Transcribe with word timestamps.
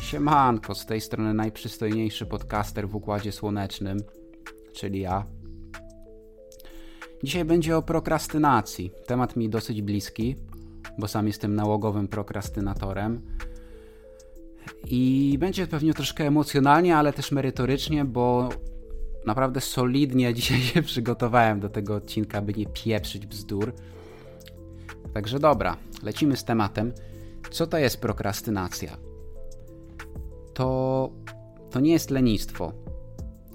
Siemanko, 0.00 0.74
z 0.74 0.86
tej 0.86 1.00
strony 1.00 1.34
najprzystojniejszy 1.34 2.26
podcaster 2.26 2.88
w 2.88 2.94
Układzie 2.96 3.32
Słonecznym, 3.32 3.98
czyli 4.72 5.00
ja. 5.00 5.26
Dzisiaj 7.22 7.44
będzie 7.44 7.76
o 7.76 7.82
prokrastynacji. 7.82 8.90
Temat 9.06 9.36
mi 9.36 9.48
dosyć 9.48 9.82
bliski, 9.82 10.36
bo 10.98 11.08
sam 11.08 11.26
jestem 11.26 11.54
nałogowym 11.54 12.08
prokrastynatorem. 12.08 13.22
I 14.86 15.36
będzie 15.38 15.66
pewnie 15.66 15.94
troszkę 15.94 16.26
emocjonalnie, 16.26 16.96
ale 16.96 17.12
też 17.12 17.32
merytorycznie, 17.32 18.04
bo 18.04 18.48
naprawdę 19.26 19.60
solidnie 19.60 20.34
dzisiaj 20.34 20.60
się 20.60 20.82
przygotowałem 20.82 21.60
do 21.60 21.68
tego 21.68 21.94
odcinka, 21.94 22.42
by 22.42 22.54
nie 22.54 22.66
pieprzyć 22.66 23.26
bzdur. 23.26 23.72
Także 25.14 25.38
dobra, 25.38 25.76
lecimy 26.02 26.36
z 26.36 26.44
tematem. 26.44 26.92
Co 27.50 27.66
to 27.66 27.78
jest 27.78 28.00
prokrastynacja? 28.00 28.96
To, 30.54 31.10
to 31.70 31.80
nie 31.80 31.92
jest 31.92 32.10
lenistwo. 32.10 32.72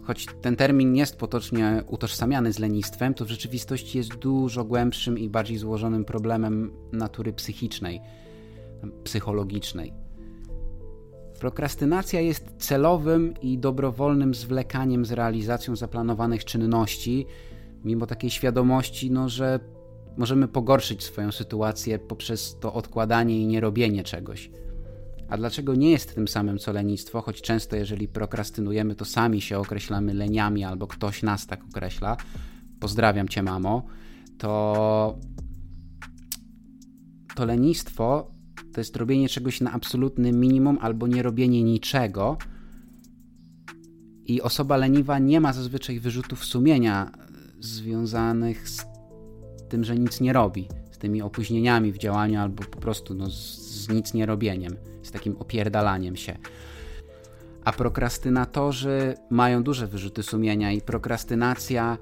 Choć 0.03 0.25
ten 0.41 0.55
termin 0.55 0.95
jest 0.95 1.15
potocznie 1.15 1.83
utożsamiany 1.87 2.53
z 2.53 2.59
lenistwem, 2.59 3.13
to 3.13 3.25
w 3.25 3.29
rzeczywistości 3.29 3.97
jest 3.97 4.15
dużo 4.15 4.63
głębszym 4.63 5.19
i 5.19 5.29
bardziej 5.29 5.57
złożonym 5.57 6.05
problemem 6.05 6.71
natury 6.91 7.33
psychicznej, 7.33 8.01
psychologicznej. 9.03 10.08
Prokrastynacja 11.39 12.21
jest 12.21 12.53
celowym 12.57 13.33
i 13.41 13.57
dobrowolnym 13.57 14.33
zwlekaniem 14.33 15.05
z 15.05 15.11
realizacją 15.11 15.75
zaplanowanych 15.75 16.45
czynności, 16.45 17.25
mimo 17.83 18.05
takiej 18.05 18.29
świadomości, 18.29 19.11
no, 19.11 19.29
że 19.29 19.59
możemy 20.17 20.47
pogorszyć 20.47 21.03
swoją 21.03 21.31
sytuację 21.31 21.99
poprzez 21.99 22.59
to 22.59 22.73
odkładanie 22.73 23.41
i 23.41 23.47
nierobienie 23.47 24.03
czegoś. 24.03 24.51
A 25.29 25.37
dlaczego 25.37 25.75
nie 25.75 25.91
jest 25.91 26.15
tym 26.15 26.27
samym 26.27 26.57
co 26.57 26.73
lenistwo, 26.73 27.21
choć 27.21 27.41
często 27.41 27.75
jeżeli 27.75 28.07
prokrastynujemy, 28.07 28.95
to 28.95 29.05
sami 29.05 29.41
się 29.41 29.59
określamy 29.59 30.13
leniami 30.13 30.63
albo 30.63 30.87
ktoś 30.87 31.23
nas 31.23 31.47
tak 31.47 31.63
określa. 31.69 32.17
Pozdrawiam 32.79 33.27
cię, 33.27 33.43
mamo. 33.43 33.83
To 34.37 35.19
to 37.35 37.45
lenistwo 37.45 38.31
to 38.79 38.81
jest 38.81 38.97
robienie 38.97 39.29
czegoś 39.29 39.61
na 39.61 39.71
absolutnym 39.71 40.39
minimum 40.39 40.77
albo 40.81 41.07
nie 41.07 41.23
robienie 41.23 41.63
niczego. 41.63 42.37
I 44.25 44.41
osoba 44.41 44.77
leniwa 44.77 45.19
nie 45.19 45.41
ma 45.41 45.53
zazwyczaj 45.53 45.99
wyrzutów 45.99 46.45
sumienia 46.45 47.11
związanych 47.59 48.69
z 48.69 48.85
tym, 49.69 49.83
że 49.83 49.95
nic 49.95 50.21
nie 50.21 50.33
robi, 50.33 50.67
z 50.91 50.97
tymi 50.97 51.21
opóźnieniami 51.21 51.91
w 51.91 51.97
działaniu 51.97 52.39
albo 52.39 52.63
po 52.63 52.79
prostu 52.79 53.13
no, 53.13 53.29
z, 53.29 53.57
z 53.57 53.89
nic 53.89 54.13
nie 54.13 54.25
robieniem, 54.25 54.75
z 55.03 55.11
takim 55.11 55.37
opierdalaniem 55.37 56.15
się. 56.15 56.37
A 57.65 57.71
prokrastynatorzy 57.71 59.13
mają 59.29 59.63
duże 59.63 59.87
wyrzuty 59.87 60.23
sumienia 60.23 60.71
i 60.71 60.81
prokrastynacja 60.81 61.97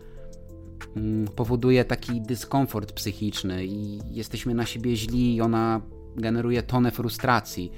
mm, 0.96 1.28
powoduje 1.28 1.86
taki 1.86 2.22
dyskomfort 2.22 2.92
psychiczny 2.92 3.66
i 3.66 4.00
jesteśmy 4.12 4.54
na 4.54 4.66
siebie 4.66 4.96
źli 4.96 5.36
i 5.36 5.42
ona 5.42 5.82
generuje 6.18 6.64
tonę 6.64 6.92
frustracji. 6.92 7.72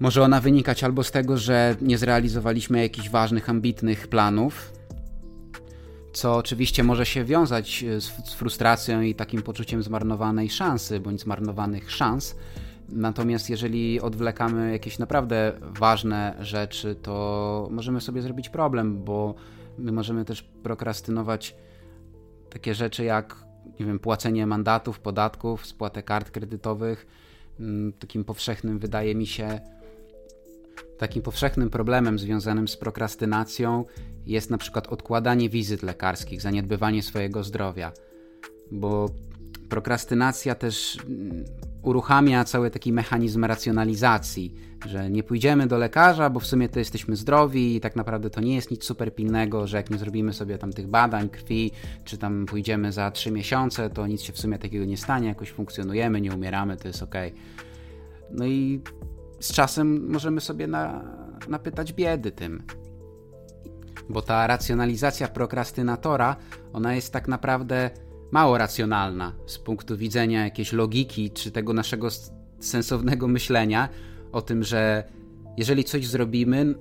Może 0.00 0.22
ona 0.22 0.40
wynikać 0.40 0.84
albo 0.84 1.04
z 1.04 1.10
tego, 1.10 1.36
że 1.38 1.76
nie 1.80 1.98
zrealizowaliśmy 1.98 2.82
jakichś 2.82 3.10
ważnych, 3.10 3.50
ambitnych 3.50 4.08
planów, 4.08 4.72
co 6.12 6.36
oczywiście 6.36 6.84
może 6.84 7.06
się 7.06 7.24
wiązać 7.24 7.84
z, 7.98 8.04
z 8.04 8.34
frustracją 8.34 9.00
i 9.00 9.14
takim 9.14 9.42
poczuciem 9.42 9.82
zmarnowanej 9.82 10.50
szansy 10.50 11.00
bądź 11.00 11.20
zmarnowanych 11.20 11.90
szans. 11.90 12.36
Natomiast 12.88 13.50
jeżeli 13.50 14.00
odwlekamy 14.00 14.72
jakieś 14.72 14.98
naprawdę 14.98 15.52
ważne 15.60 16.36
rzeczy, 16.40 16.94
to 16.94 17.68
możemy 17.70 18.00
sobie 18.00 18.22
zrobić 18.22 18.48
problem, 18.48 19.04
bo 19.04 19.34
my 19.78 19.92
możemy 19.92 20.24
też 20.24 20.42
prokrastynować 20.42 21.56
takie 22.50 22.74
rzeczy 22.74 23.04
jak 23.04 23.45
nie 23.80 23.86
wiem, 23.86 23.98
płacenie 23.98 24.46
mandatów, 24.46 25.00
podatków, 25.00 25.66
spłatę 25.66 26.02
kart 26.02 26.30
kredytowych. 26.30 27.06
Mm, 27.60 27.92
takim 27.92 28.24
powszechnym 28.24 28.78
wydaje 28.78 29.14
mi 29.14 29.26
się 29.26 29.60
takim 30.98 31.22
powszechnym 31.22 31.70
problemem 31.70 32.18
związanym 32.18 32.68
z 32.68 32.76
prokrastynacją 32.76 33.84
jest 34.26 34.50
na 34.50 34.58
przykład 34.58 34.86
odkładanie 34.86 35.48
wizyt 35.48 35.82
lekarskich, 35.82 36.40
zaniedbywanie 36.40 37.02
swojego 37.02 37.44
zdrowia. 37.44 37.92
Bo 38.70 39.10
prokrastynacja 39.68 40.54
też 40.54 40.98
mm, 41.06 41.44
uruchamia 41.86 42.44
cały 42.44 42.70
taki 42.70 42.92
mechanizm 42.92 43.44
racjonalizacji, 43.44 44.54
że 44.86 45.10
nie 45.10 45.22
pójdziemy 45.22 45.66
do 45.66 45.78
lekarza, 45.78 46.30
bo 46.30 46.40
w 46.40 46.46
sumie 46.46 46.68
to 46.68 46.78
jesteśmy 46.78 47.16
zdrowi 47.16 47.76
i 47.76 47.80
tak 47.80 47.96
naprawdę 47.96 48.30
to 48.30 48.40
nie 48.40 48.54
jest 48.54 48.70
nic 48.70 48.84
super 48.84 49.14
pilnego, 49.14 49.66
że 49.66 49.76
jak 49.76 49.90
nie 49.90 49.98
zrobimy 49.98 50.32
sobie 50.32 50.58
tam 50.58 50.72
tych 50.72 50.86
badań 50.86 51.28
krwi, 51.28 51.70
czy 52.04 52.18
tam 52.18 52.46
pójdziemy 52.46 52.92
za 52.92 53.10
3 53.10 53.30
miesiące, 53.30 53.90
to 53.90 54.06
nic 54.06 54.22
się 54.22 54.32
w 54.32 54.38
sumie 54.38 54.58
takiego 54.58 54.84
nie 54.84 54.96
stanie, 54.96 55.28
jakoś 55.28 55.50
funkcjonujemy, 55.50 56.20
nie 56.20 56.34
umieramy, 56.34 56.76
to 56.76 56.88
jest 56.88 57.02
ok. 57.02 57.14
No 58.30 58.46
i 58.46 58.80
z 59.40 59.52
czasem 59.52 60.10
możemy 60.10 60.40
sobie 60.40 60.66
na, 60.66 61.04
napytać 61.48 61.92
biedy 61.92 62.32
tym. 62.32 62.62
Bo 64.08 64.22
ta 64.22 64.46
racjonalizacja 64.46 65.28
prokrastynatora, 65.28 66.36
ona 66.72 66.94
jest 66.94 67.12
tak 67.12 67.28
naprawdę 67.28 67.90
mało 68.30 68.58
racjonalna 68.58 69.32
z 69.46 69.58
punktu 69.58 69.96
widzenia 69.96 70.44
jakiejś 70.44 70.72
logiki 70.72 71.30
czy 71.30 71.50
tego 71.50 71.72
naszego 71.72 72.08
sensownego 72.60 73.28
myślenia 73.28 73.88
o 74.32 74.42
tym, 74.42 74.64
że 74.64 75.04
jeżeli 75.56 75.84
coś 75.84 76.06
zrobimy, 76.06 76.74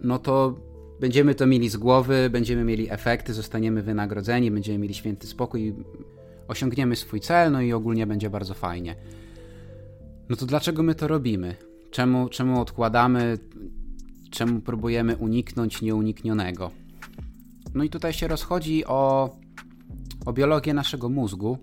no 0.00 0.18
to 0.18 0.58
będziemy 1.00 1.34
to 1.34 1.46
mieli 1.46 1.68
z 1.68 1.76
głowy, 1.76 2.30
będziemy 2.30 2.64
mieli 2.64 2.90
efekty, 2.90 3.34
zostaniemy 3.34 3.82
wynagrodzeni, 3.82 4.50
będziemy 4.50 4.78
mieli 4.78 4.94
święty 4.94 5.26
spokój, 5.26 5.74
osiągniemy 6.48 6.96
swój 6.96 7.20
cel, 7.20 7.52
no 7.52 7.60
i 7.60 7.72
ogólnie 7.72 8.06
będzie 8.06 8.30
bardzo 8.30 8.54
fajnie. 8.54 8.96
No 10.28 10.36
to 10.36 10.46
dlaczego 10.46 10.82
my 10.82 10.94
to 10.94 11.08
robimy? 11.08 11.54
Czemu, 11.90 12.28
czemu 12.28 12.60
odkładamy? 12.60 13.38
Czemu 14.30 14.60
próbujemy 14.60 15.16
uniknąć 15.16 15.82
nieuniknionego? 15.82 16.70
No 17.74 17.84
i 17.84 17.90
tutaj 17.90 18.12
się 18.12 18.28
rozchodzi 18.28 18.84
o 18.84 19.30
o 20.26 20.32
biologię 20.32 20.74
naszego 20.74 21.08
mózgu, 21.08 21.58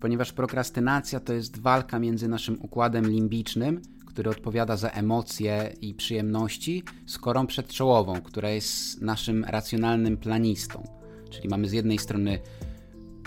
ponieważ 0.00 0.32
prokrastynacja 0.32 1.20
to 1.20 1.32
jest 1.32 1.60
walka 1.60 1.98
między 1.98 2.28
naszym 2.28 2.58
układem 2.62 3.10
limbicznym, 3.10 3.80
który 4.06 4.30
odpowiada 4.30 4.76
za 4.76 4.88
emocje 4.88 5.74
i 5.80 5.94
przyjemności, 5.94 6.82
z 7.06 7.18
korą 7.18 7.46
przedczołową, 7.46 8.20
która 8.20 8.50
jest 8.50 9.02
naszym 9.02 9.44
racjonalnym 9.44 10.16
planistą. 10.16 10.82
Czyli 11.30 11.48
mamy 11.48 11.68
z 11.68 11.72
jednej 11.72 11.98
strony 11.98 12.38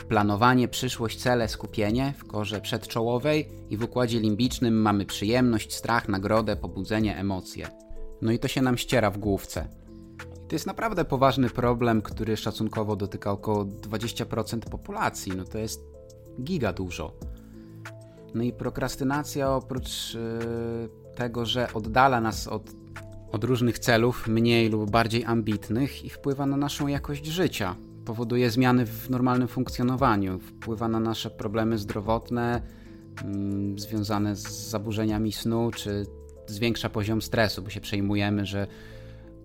planowanie, 0.07 0.67
przyszłość, 0.67 1.19
cele, 1.19 1.47
skupienie 1.47 2.13
w 2.17 2.27
korze 2.27 2.61
przedczołowej 2.61 3.49
i 3.69 3.77
w 3.77 3.83
układzie 3.83 4.19
limbicznym 4.19 4.81
mamy 4.81 5.05
przyjemność, 5.05 5.73
strach, 5.73 6.09
nagrodę, 6.09 6.55
pobudzenie, 6.55 7.17
emocje. 7.17 7.67
No 8.21 8.31
i 8.31 8.39
to 8.39 8.47
się 8.47 8.61
nam 8.61 8.77
ściera 8.77 9.11
w 9.11 9.17
główce. 9.17 9.78
To 10.49 10.55
jest 10.55 10.67
naprawdę 10.67 11.05
poważny 11.05 11.49
problem, 11.49 12.01
który 12.01 12.37
szacunkowo 12.37 12.95
dotyka 12.95 13.31
około 13.31 13.65
20% 13.65 14.59
populacji. 14.59 15.31
No 15.37 15.43
to 15.43 15.57
jest 15.57 15.81
giga 16.43 16.73
dużo. 16.73 17.13
No 18.35 18.43
i 18.43 18.53
prokrastynacja 18.53 19.51
oprócz 19.51 20.13
yy, 20.13 20.89
tego, 21.15 21.45
że 21.45 21.73
oddala 21.73 22.21
nas 22.21 22.47
od, 22.47 22.71
od 23.31 23.43
różnych 23.43 23.79
celów, 23.79 24.27
mniej 24.27 24.69
lub 24.69 24.91
bardziej 24.91 25.25
ambitnych 25.25 26.05
i 26.05 26.09
wpływa 26.09 26.45
na 26.45 26.57
naszą 26.57 26.87
jakość 26.87 27.25
życia. 27.25 27.75
Powoduje 28.05 28.49
zmiany 28.49 28.85
w 28.85 29.09
normalnym 29.09 29.47
funkcjonowaniu, 29.47 30.39
wpływa 30.39 30.87
na 30.87 30.99
nasze 30.99 31.29
problemy 31.29 31.77
zdrowotne 31.77 32.61
yy, 33.25 33.79
związane 33.79 34.35
z 34.35 34.69
zaburzeniami 34.69 35.31
snu, 35.31 35.71
czy 35.75 36.05
zwiększa 36.47 36.89
poziom 36.89 37.21
stresu, 37.21 37.61
bo 37.61 37.69
się 37.69 37.81
przejmujemy, 37.81 38.45
że 38.45 38.67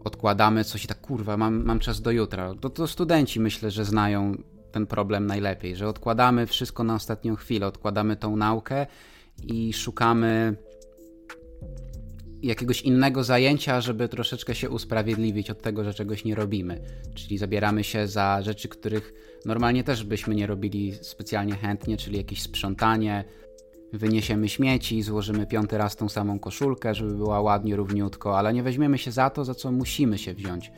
odkładamy 0.04 0.64
coś 0.64 0.84
i 0.84 0.88
tak, 0.88 1.00
kurwa, 1.00 1.36
mam, 1.36 1.64
mam 1.64 1.80
czas 1.80 2.00
do 2.00 2.10
jutra. 2.10 2.54
To, 2.60 2.70
to 2.70 2.86
studenci 2.86 3.40
myślę, 3.40 3.70
że 3.70 3.84
znają 3.84 4.36
ten 4.72 4.86
problem 4.86 5.26
najlepiej, 5.26 5.76
że 5.76 5.88
odkładamy 5.88 6.46
wszystko 6.46 6.84
na 6.84 6.94
ostatnią 6.94 7.36
chwilę, 7.36 7.66
odkładamy 7.66 8.16
tą 8.16 8.36
naukę 8.36 8.86
i 9.42 9.72
szukamy 9.72 10.56
jakiegoś 12.42 12.82
innego 12.82 13.24
zajęcia, 13.24 13.80
żeby 13.80 14.08
troszeczkę 14.08 14.54
się 14.54 14.70
usprawiedliwić 14.70 15.50
od 15.50 15.62
tego, 15.62 15.84
że 15.84 15.94
czegoś 15.94 16.24
nie 16.24 16.34
robimy. 16.34 16.80
Czyli 17.14 17.38
zabieramy 17.38 17.84
się 17.84 18.06
za 18.06 18.42
rzeczy, 18.42 18.68
których 18.68 19.12
normalnie 19.44 19.84
też 19.84 20.04
byśmy 20.04 20.34
nie 20.34 20.46
robili 20.46 20.94
specjalnie 20.94 21.54
chętnie, 21.54 21.96
czyli 21.96 22.16
jakieś 22.16 22.42
sprzątanie, 22.42 23.24
wyniesiemy 23.98 24.48
śmieci, 24.48 25.02
złożymy 25.02 25.46
piąty 25.46 25.78
raz 25.78 25.96
tą 25.96 26.08
samą 26.08 26.38
koszulkę, 26.38 26.94
żeby 26.94 27.14
była 27.14 27.40
ładnie, 27.40 27.76
równiutko, 27.76 28.38
ale 28.38 28.52
nie 28.52 28.62
weźmiemy 28.62 28.98
się 28.98 29.10
za 29.10 29.30
to, 29.30 29.44
za 29.44 29.54
co 29.54 29.72
musimy 29.72 30.18
się 30.18 30.34
wziąć. 30.34 30.72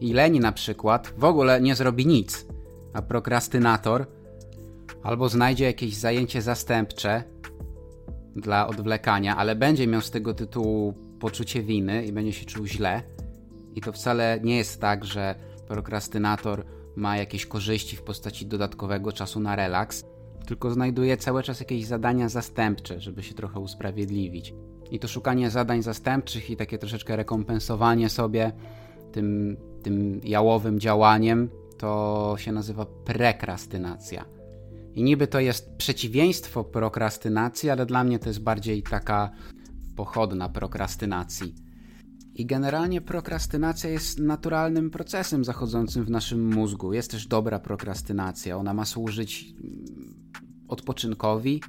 I 0.00 0.12
leni 0.12 0.40
na 0.40 0.52
przykład 0.52 1.12
w 1.16 1.24
ogóle 1.24 1.60
nie 1.60 1.74
zrobi 1.74 2.06
nic, 2.06 2.46
a 2.92 3.02
prokrastynator 3.02 4.06
albo 5.02 5.28
znajdzie 5.28 5.64
jakieś 5.64 5.96
zajęcie 5.96 6.42
zastępcze 6.42 7.24
dla 8.36 8.66
odwlekania, 8.66 9.36
ale 9.36 9.56
będzie 9.56 9.86
miał 9.86 10.00
z 10.00 10.10
tego 10.10 10.34
tytułu 10.34 10.94
poczucie 11.20 11.62
winy 11.62 12.04
i 12.04 12.12
będzie 12.12 12.32
się 12.32 12.46
czuł 12.46 12.66
źle. 12.66 13.02
I 13.74 13.80
to 13.80 13.92
wcale 13.92 14.40
nie 14.42 14.56
jest 14.56 14.80
tak, 14.80 15.04
że 15.04 15.34
prokrastynator 15.68 16.64
ma 16.96 17.16
jakieś 17.16 17.46
korzyści 17.46 17.96
w 17.96 18.02
postaci 18.02 18.46
dodatkowego 18.46 19.12
czasu 19.12 19.40
na 19.40 19.56
relaks, 19.56 20.04
tylko 20.46 20.70
znajduje 20.70 21.16
cały 21.16 21.42
czas 21.42 21.60
jakieś 21.60 21.86
zadania 21.86 22.28
zastępcze, 22.28 23.00
żeby 23.00 23.22
się 23.22 23.34
trochę 23.34 23.60
usprawiedliwić. 23.60 24.54
I 24.90 24.98
to 24.98 25.08
szukanie 25.08 25.50
zadań 25.50 25.82
zastępczych 25.82 26.50
i 26.50 26.56
takie 26.56 26.78
troszeczkę 26.78 27.16
rekompensowanie 27.16 28.08
sobie 28.08 28.52
tym, 29.12 29.56
tym 29.82 30.20
jałowym 30.24 30.80
działaniem 30.80 31.48
to 31.78 32.34
się 32.38 32.52
nazywa 32.52 32.86
prekrastynacja. 32.86 34.24
I 34.94 35.02
niby 35.02 35.26
to 35.26 35.40
jest 35.40 35.76
przeciwieństwo 35.76 36.64
prokrastynacji, 36.64 37.70
ale 37.70 37.86
dla 37.86 38.04
mnie 38.04 38.18
to 38.18 38.28
jest 38.28 38.42
bardziej 38.42 38.82
taka 38.82 39.30
pochodna 39.96 40.48
prokrastynacji. 40.48 41.54
I 42.34 42.46
generalnie 42.46 43.00
prokrastynacja 43.00 43.90
jest 43.90 44.18
naturalnym 44.18 44.90
procesem 44.90 45.44
zachodzącym 45.44 46.04
w 46.04 46.10
naszym 46.10 46.54
mózgu. 46.54 46.92
Jest 46.92 47.10
też 47.10 47.26
dobra 47.26 47.58
prokrastynacja. 47.58 48.56
Ona 48.56 48.74
ma 48.74 48.84
służyć 48.84 49.54
odpoczynkowi 50.70 51.60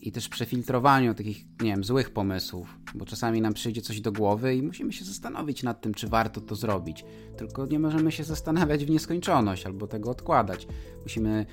i 0.00 0.12
też 0.12 0.28
przefiltrowaniu 0.28 1.14
takich, 1.14 1.44
nie 1.62 1.70
wiem, 1.70 1.84
złych 1.84 2.10
pomysłów, 2.10 2.78
bo 2.94 3.04
czasami 3.04 3.40
nam 3.40 3.54
przyjdzie 3.54 3.82
coś 3.82 4.00
do 4.00 4.12
głowy 4.12 4.54
i 4.56 4.62
musimy 4.62 4.92
się 4.92 5.04
zastanowić 5.04 5.62
nad 5.62 5.80
tym, 5.80 5.94
czy 5.94 6.08
warto 6.08 6.40
to 6.40 6.54
zrobić. 6.54 7.04
Tylko 7.36 7.66
nie 7.66 7.78
możemy 7.78 8.12
się 8.12 8.24
zastanawiać 8.24 8.84
w 8.84 8.90
nieskończoność 8.90 9.66
albo 9.66 9.86
tego 9.86 10.10
odkładać. 10.10 10.66
Musimy 11.02 11.46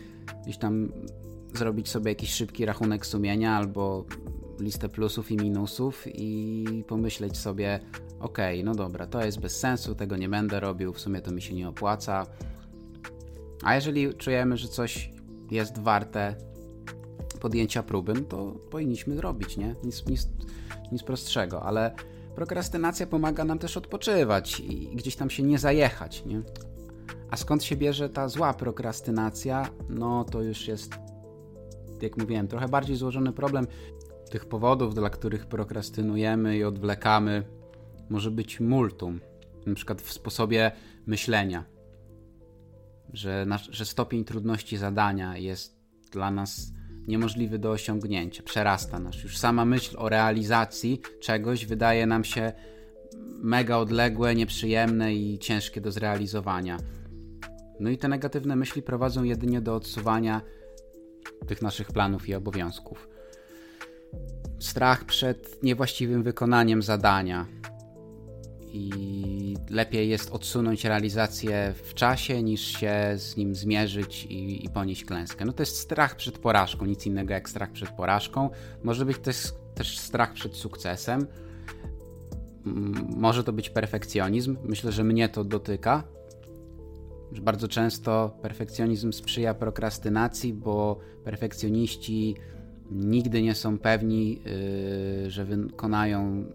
gdzieś 0.43 0.57
tam 0.57 0.91
zrobić 1.53 1.89
sobie 1.89 2.11
jakiś 2.11 2.33
szybki 2.33 2.65
rachunek 2.65 3.05
sumienia 3.05 3.55
albo 3.55 4.05
listę 4.59 4.89
plusów 4.89 5.31
i 5.31 5.37
minusów 5.37 6.03
i 6.13 6.65
pomyśleć 6.87 7.37
sobie, 7.37 7.79
ok, 8.19 8.37
no 8.63 8.75
dobra, 8.75 9.07
to 9.07 9.25
jest 9.25 9.39
bez 9.39 9.59
sensu, 9.59 9.95
tego 9.95 10.17
nie 10.17 10.29
będę 10.29 10.59
robił, 10.59 10.93
w 10.93 10.99
sumie 10.99 11.21
to 11.21 11.31
mi 11.31 11.41
się 11.41 11.55
nie 11.55 11.69
opłaca. 11.69 12.25
A 13.63 13.75
jeżeli 13.75 14.13
czujemy, 14.13 14.57
że 14.57 14.67
coś 14.67 15.11
jest 15.51 15.79
warte 15.79 16.48
podjęcia 17.39 17.83
próby, 17.83 18.13
no 18.13 18.21
to 18.21 18.51
powinniśmy 18.51 19.21
robić, 19.21 19.57
nie? 19.57 19.75
Nic, 19.83 20.05
nic, 20.05 20.27
nic 20.91 21.03
prostszego, 21.03 21.63
ale 21.63 21.95
prokrastynacja 22.35 23.07
pomaga 23.07 23.45
nam 23.45 23.59
też 23.59 23.77
odpoczywać 23.77 24.59
i 24.59 24.95
gdzieś 24.95 25.15
tam 25.15 25.29
się 25.29 25.43
nie 25.43 25.59
zajechać, 25.59 26.25
nie? 26.25 26.41
A 27.31 27.37
skąd 27.37 27.63
się 27.63 27.75
bierze 27.75 28.09
ta 28.09 28.27
zła 28.27 28.53
prokrastynacja? 28.53 29.69
No 29.89 30.23
to 30.23 30.41
już 30.41 30.67
jest, 30.67 30.93
jak 32.01 32.17
mówiłem, 32.17 32.47
trochę 32.47 32.67
bardziej 32.67 32.95
złożony 32.95 33.33
problem. 33.33 33.67
Tych 34.29 34.45
powodów, 34.45 34.95
dla 34.95 35.09
których 35.09 35.45
prokrastynujemy 35.45 36.57
i 36.57 36.63
odwlekamy, 36.63 37.43
może 38.09 38.31
być 38.31 38.59
multum. 38.59 39.19
Na 39.65 39.75
przykład 39.75 40.01
w 40.01 40.13
sposobie 40.13 40.71
myślenia, 41.05 41.65
że, 43.13 43.45
nasz, 43.45 43.69
że 43.71 43.85
stopień 43.85 44.25
trudności 44.25 44.77
zadania 44.77 45.37
jest 45.37 45.79
dla 46.11 46.31
nas 46.31 46.71
niemożliwy 47.09 47.59
do 47.59 47.71
osiągnięcia, 47.71 48.43
przerasta 48.43 48.99
nas. 48.99 49.23
Już 49.23 49.37
sama 49.37 49.65
myśl 49.65 49.95
o 49.97 50.09
realizacji 50.09 51.01
czegoś 51.19 51.65
wydaje 51.65 52.05
nam 52.05 52.23
się 52.23 52.53
mega 53.41 53.77
odległe, 53.77 54.35
nieprzyjemne 54.35 55.13
i 55.13 55.39
ciężkie 55.39 55.81
do 55.81 55.91
zrealizowania. 55.91 56.77
No 57.79 57.89
i 57.89 57.97
te 57.97 58.07
negatywne 58.07 58.55
myśli 58.55 58.81
prowadzą 58.81 59.23
jedynie 59.23 59.61
do 59.61 59.75
odsuwania 59.75 60.41
tych 61.47 61.61
naszych 61.61 61.91
planów 61.91 62.29
i 62.29 62.35
obowiązków. 62.35 63.09
Strach 64.59 65.05
przed 65.05 65.63
niewłaściwym 65.63 66.23
wykonaniem 66.23 66.81
zadania, 66.81 67.45
i 68.73 69.57
lepiej 69.69 70.09
jest 70.09 70.31
odsunąć 70.31 70.85
realizację 70.85 71.73
w 71.83 71.93
czasie, 71.93 72.43
niż 72.43 72.61
się 72.61 73.13
z 73.15 73.37
nim 73.37 73.55
zmierzyć 73.55 74.25
i, 74.25 74.65
i, 74.65 74.69
ponieść 74.69 75.05
klęskę. 75.05 75.45
No 75.45 75.53
to 75.53 75.61
jest 75.61 75.77
strach 75.77 76.15
przed 76.15 76.37
porażką, 76.37 76.85
nic 76.85 77.05
innego 77.05 77.33
jak 77.33 77.49
strach 77.49 77.71
przed 77.71 77.89
porażką. 77.89 78.49
Może 78.83 79.05
być 79.05 79.17
też, 79.17 79.53
też 79.75 79.97
strach 79.97 80.33
przed 80.33 80.55
sukcesem. 80.55 81.27
Może 83.17 83.43
to 83.43 83.53
być 83.53 83.69
perfekcjonizm. 83.69 84.57
Myślę, 84.63 84.91
że 84.91 85.03
mnie 85.03 85.29
to 85.29 85.43
dotyka. 85.43 86.03
Bardzo 87.41 87.67
często 87.67 88.37
perfekcjonizm 88.41 89.11
sprzyja 89.11 89.53
prokrastynacji, 89.53 90.53
bo 90.53 90.99
perfekcjoniści 91.23 92.35
nigdy 92.91 93.41
nie 93.41 93.55
są 93.55 93.79
pewni, 93.79 94.41
yy, 95.23 95.31
że 95.31 95.45
wykonają 95.45 96.45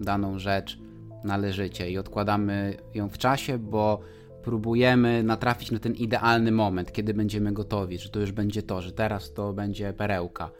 daną 0.00 0.38
rzecz 0.38 0.81
należycie 1.24 1.90
i 1.90 1.98
odkładamy 1.98 2.76
ją 2.94 3.08
w 3.08 3.18
czasie, 3.18 3.58
bo 3.58 4.00
próbujemy 4.42 5.22
natrafić 5.22 5.70
na 5.70 5.78
ten 5.78 5.94
idealny 5.94 6.52
moment, 6.52 6.92
kiedy 6.92 7.14
będziemy 7.14 7.52
gotowi, 7.52 7.98
że 7.98 8.08
to 8.08 8.20
już 8.20 8.32
będzie 8.32 8.62
to, 8.62 8.82
że 8.82 8.92
teraz 8.92 9.32
to 9.32 9.52
będzie 9.52 9.92
perełka. 9.92 10.50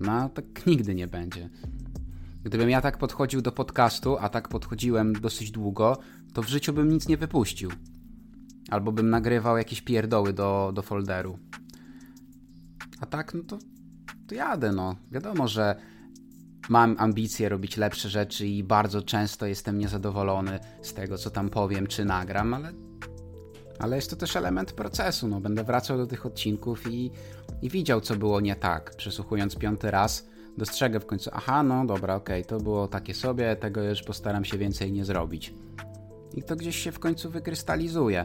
No, 0.00 0.28
tak 0.28 0.66
nigdy 0.66 0.94
nie 0.94 1.06
będzie. 1.06 1.50
Gdybym 2.44 2.70
ja 2.70 2.80
tak 2.80 2.98
podchodził 2.98 3.42
do 3.42 3.52
podcastu, 3.52 4.16
a 4.20 4.28
tak 4.28 4.48
podchodziłem 4.48 5.12
dosyć 5.12 5.50
długo, 5.50 5.98
to 6.32 6.42
w 6.42 6.48
życiu 6.48 6.72
bym 6.72 6.92
nic 6.92 7.08
nie 7.08 7.16
wypuścił. 7.16 7.70
Albo 8.70 8.92
bym 8.92 9.10
nagrywał 9.10 9.58
jakieś 9.58 9.82
pierdoły 9.82 10.32
do, 10.32 10.72
do 10.74 10.82
folderu. 10.82 11.38
A 13.00 13.06
tak, 13.06 13.34
no 13.34 13.42
to, 13.42 13.58
to 14.26 14.34
jadę, 14.34 14.72
no. 14.72 14.96
Wiadomo, 15.10 15.48
że 15.48 15.76
mam 16.68 16.96
ambicje 16.98 17.48
robić 17.48 17.76
lepsze 17.76 18.08
rzeczy 18.08 18.46
i 18.46 18.62
bardzo 18.62 19.02
często 19.02 19.46
jestem 19.46 19.78
niezadowolony 19.78 20.58
z 20.82 20.94
tego, 20.94 21.18
co 21.18 21.30
tam 21.30 21.50
powiem 21.50 21.86
czy 21.86 22.04
nagram, 22.04 22.54
ale, 22.54 22.72
ale 23.78 23.96
jest 23.96 24.10
to 24.10 24.16
też 24.16 24.36
element 24.36 24.72
procesu. 24.72 25.28
No, 25.28 25.40
będę 25.40 25.64
wracał 25.64 25.98
do 25.98 26.06
tych 26.06 26.26
odcinków 26.26 26.90
i, 26.90 27.10
i 27.62 27.70
widział, 27.70 28.00
co 28.00 28.16
było 28.16 28.40
nie 28.40 28.56
tak. 28.56 28.96
Przesłuchując 28.96 29.56
piąty 29.56 29.90
raz, 29.90 30.26
dostrzegę 30.56 31.00
w 31.00 31.06
końcu, 31.06 31.30
aha, 31.32 31.62
no 31.62 31.86
dobra, 31.86 32.14
okej, 32.14 32.42
okay, 32.42 32.48
to 32.48 32.64
było 32.64 32.88
takie 32.88 33.14
sobie, 33.14 33.56
tego 33.56 33.82
już 33.82 34.02
postaram 34.02 34.44
się 34.44 34.58
więcej 34.58 34.92
nie 34.92 35.04
zrobić. 35.04 35.54
I 36.34 36.42
to 36.42 36.56
gdzieś 36.56 36.76
się 36.76 36.92
w 36.92 36.98
końcu 36.98 37.30
wykrystalizuje. 37.30 38.24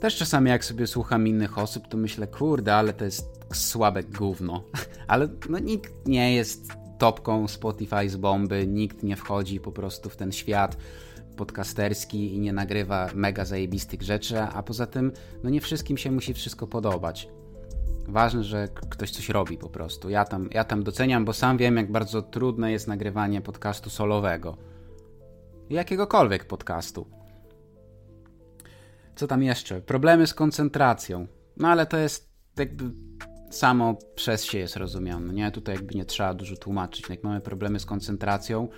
Też 0.00 0.16
czasami 0.16 0.50
jak 0.50 0.64
sobie 0.64 0.86
słucham 0.86 1.26
innych 1.28 1.58
osób, 1.58 1.88
to 1.88 1.96
myślę, 1.96 2.26
kurde, 2.26 2.74
ale 2.74 2.92
to 2.92 3.04
jest 3.04 3.26
słabe 3.52 4.02
gówno. 4.02 4.64
ale 5.06 5.28
no 5.48 5.58
nikt 5.58 6.08
nie 6.08 6.34
jest 6.34 6.83
topką 6.98 7.48
Spotify 7.48 8.08
z 8.08 8.16
bomby, 8.16 8.66
nikt 8.66 9.02
nie 9.02 9.16
wchodzi 9.16 9.60
po 9.60 9.72
prostu 9.72 10.10
w 10.10 10.16
ten 10.16 10.32
świat 10.32 10.76
podcasterski 11.36 12.34
i 12.34 12.40
nie 12.40 12.52
nagrywa 12.52 13.10
mega 13.14 13.44
zajebistych 13.44 14.02
rzeczy, 14.02 14.40
a 14.40 14.62
poza 14.62 14.86
tym 14.86 15.12
no 15.42 15.50
nie 15.50 15.60
wszystkim 15.60 15.96
się 15.96 16.10
musi 16.10 16.34
wszystko 16.34 16.66
podobać. 16.66 17.28
Ważne, 18.08 18.44
że 18.44 18.68
ktoś 18.90 19.10
coś 19.10 19.28
robi 19.28 19.58
po 19.58 19.68
prostu. 19.68 20.10
Ja 20.10 20.24
tam, 20.24 20.48
ja 20.52 20.64
tam 20.64 20.82
doceniam, 20.82 21.24
bo 21.24 21.32
sam 21.32 21.56
wiem, 21.56 21.76
jak 21.76 21.92
bardzo 21.92 22.22
trudne 22.22 22.72
jest 22.72 22.88
nagrywanie 22.88 23.40
podcastu 23.40 23.90
solowego. 23.90 24.56
Jakiegokolwiek 25.70 26.44
podcastu. 26.44 27.06
Co 29.16 29.26
tam 29.26 29.42
jeszcze? 29.42 29.80
Problemy 29.80 30.26
z 30.26 30.34
koncentracją. 30.34 31.26
No 31.56 31.68
ale 31.68 31.86
to 31.86 31.96
jest 31.96 32.28
jakby 32.58 32.84
samo 33.56 33.98
przez 34.14 34.44
się 34.44 34.58
jest 34.58 34.76
rozumiane. 34.76 35.32
Nie? 35.32 35.50
Tutaj 35.50 35.74
jakby 35.74 35.94
nie 35.94 36.04
trzeba 36.04 36.34
dużo 36.34 36.56
tłumaczyć. 36.56 37.08
Jak 37.08 37.22
mamy 37.22 37.40
problemy 37.40 37.80
z 37.80 37.86
koncentracją, 37.86 38.68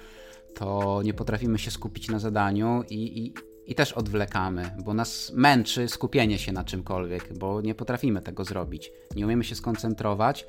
to 0.54 1.00
nie 1.04 1.14
potrafimy 1.14 1.58
się 1.58 1.70
skupić 1.70 2.08
na 2.08 2.18
zadaniu 2.18 2.82
i, 2.90 3.24
i, 3.24 3.34
i 3.66 3.74
też 3.74 3.92
odwlekamy, 3.92 4.70
bo 4.84 4.94
nas 4.94 5.32
męczy 5.34 5.88
skupienie 5.88 6.38
się 6.38 6.52
na 6.52 6.64
czymkolwiek, 6.64 7.38
bo 7.38 7.60
nie 7.60 7.74
potrafimy 7.74 8.22
tego 8.22 8.44
zrobić. 8.44 8.92
Nie 9.16 9.24
umiemy 9.24 9.44
się 9.44 9.54
skoncentrować 9.54 10.46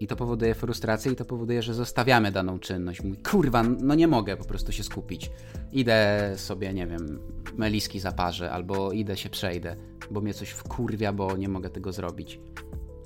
i 0.00 0.06
to 0.06 0.16
powoduje 0.16 0.54
frustrację 0.54 1.12
i 1.12 1.16
to 1.16 1.24
powoduje, 1.24 1.62
że 1.62 1.74
zostawiamy 1.74 2.32
daną 2.32 2.58
czynność. 2.58 3.02
Mój 3.02 3.16
kurwa, 3.16 3.62
no 3.62 3.94
nie 3.94 4.08
mogę 4.08 4.36
po 4.36 4.44
prostu 4.44 4.72
się 4.72 4.82
skupić. 4.82 5.30
Idę 5.72 6.32
sobie, 6.36 6.72
nie 6.72 6.86
wiem, 6.86 7.20
meliski 7.56 8.00
zaparzę 8.00 8.50
albo 8.50 8.92
idę 8.92 9.16
się 9.16 9.30
przejdę, 9.30 9.76
bo 10.10 10.20
mnie 10.20 10.34
coś 10.34 10.50
wkurwia, 10.50 11.12
bo 11.12 11.36
nie 11.36 11.48
mogę 11.48 11.70
tego 11.70 11.92
zrobić 11.92 12.40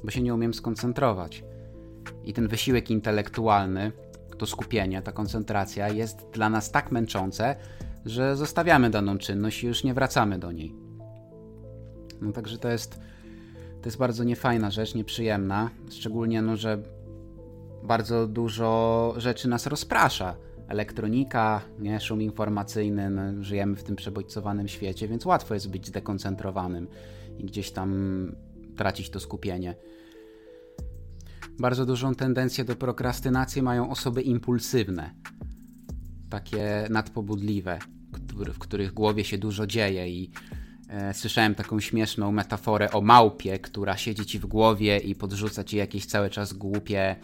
bo 0.04 0.10
się 0.10 0.22
nie 0.22 0.34
umiem 0.34 0.54
skoncentrować. 0.54 1.44
I 2.24 2.32
ten 2.32 2.48
wysiłek 2.48 2.90
intelektualny, 2.90 3.92
to 4.38 4.46
skupienie, 4.46 5.02
ta 5.02 5.12
koncentracja 5.12 5.88
jest 5.88 6.26
dla 6.32 6.50
nas 6.50 6.70
tak 6.70 6.92
męczące, 6.92 7.56
że 8.06 8.36
zostawiamy 8.36 8.90
daną 8.90 9.18
czynność 9.18 9.64
i 9.64 9.66
już 9.66 9.84
nie 9.84 9.94
wracamy 9.94 10.38
do 10.38 10.52
niej. 10.52 10.74
No 12.20 12.32
także 12.32 12.58
to 12.58 12.68
jest, 12.68 13.00
to 13.82 13.88
jest 13.88 13.98
bardzo 13.98 14.24
niefajna 14.24 14.70
rzecz, 14.70 14.94
nieprzyjemna, 14.94 15.70
szczególnie 15.90 16.42
no, 16.42 16.56
że 16.56 16.82
bardzo 17.82 18.26
dużo 18.26 19.14
rzeczy 19.16 19.48
nas 19.48 19.66
rozprasza. 19.66 20.36
Elektronika, 20.68 21.60
nie, 21.78 22.00
szum 22.00 22.22
informacyjny, 22.22 23.10
no, 23.10 23.44
żyjemy 23.44 23.76
w 23.76 23.84
tym 23.84 23.96
przebodźcowanym 23.96 24.68
świecie, 24.68 25.08
więc 25.08 25.26
łatwo 25.26 25.54
jest 25.54 25.70
być 25.70 25.86
zdekoncentrowanym 25.86 26.88
i 27.38 27.44
gdzieś 27.44 27.70
tam 27.70 27.92
tracić 28.78 29.10
to 29.10 29.20
skupienie. 29.20 29.74
Bardzo 31.58 31.86
dużą 31.86 32.14
tendencję 32.14 32.64
do 32.64 32.76
prokrastynacji 32.76 33.62
mają 33.62 33.90
osoby 33.90 34.22
impulsywne, 34.22 35.14
takie 36.30 36.86
nadpobudliwe, 36.90 37.78
w 38.54 38.58
których 38.58 38.92
głowie 38.92 39.24
się 39.24 39.38
dużo 39.38 39.66
dzieje 39.66 40.08
i 40.08 40.30
e, 40.88 41.14
słyszałem 41.14 41.54
taką 41.54 41.80
śmieszną 41.80 42.32
metaforę 42.32 42.90
o 42.90 43.00
małpie, 43.00 43.58
która 43.58 43.96
siedzi 43.96 44.26
ci 44.26 44.38
w 44.38 44.46
głowie 44.46 44.98
i 44.98 45.14
podrzuca 45.14 45.64
ci 45.64 45.76
jakieś 45.76 46.06
cały 46.06 46.30
czas 46.30 46.52
głupie, 46.52 47.16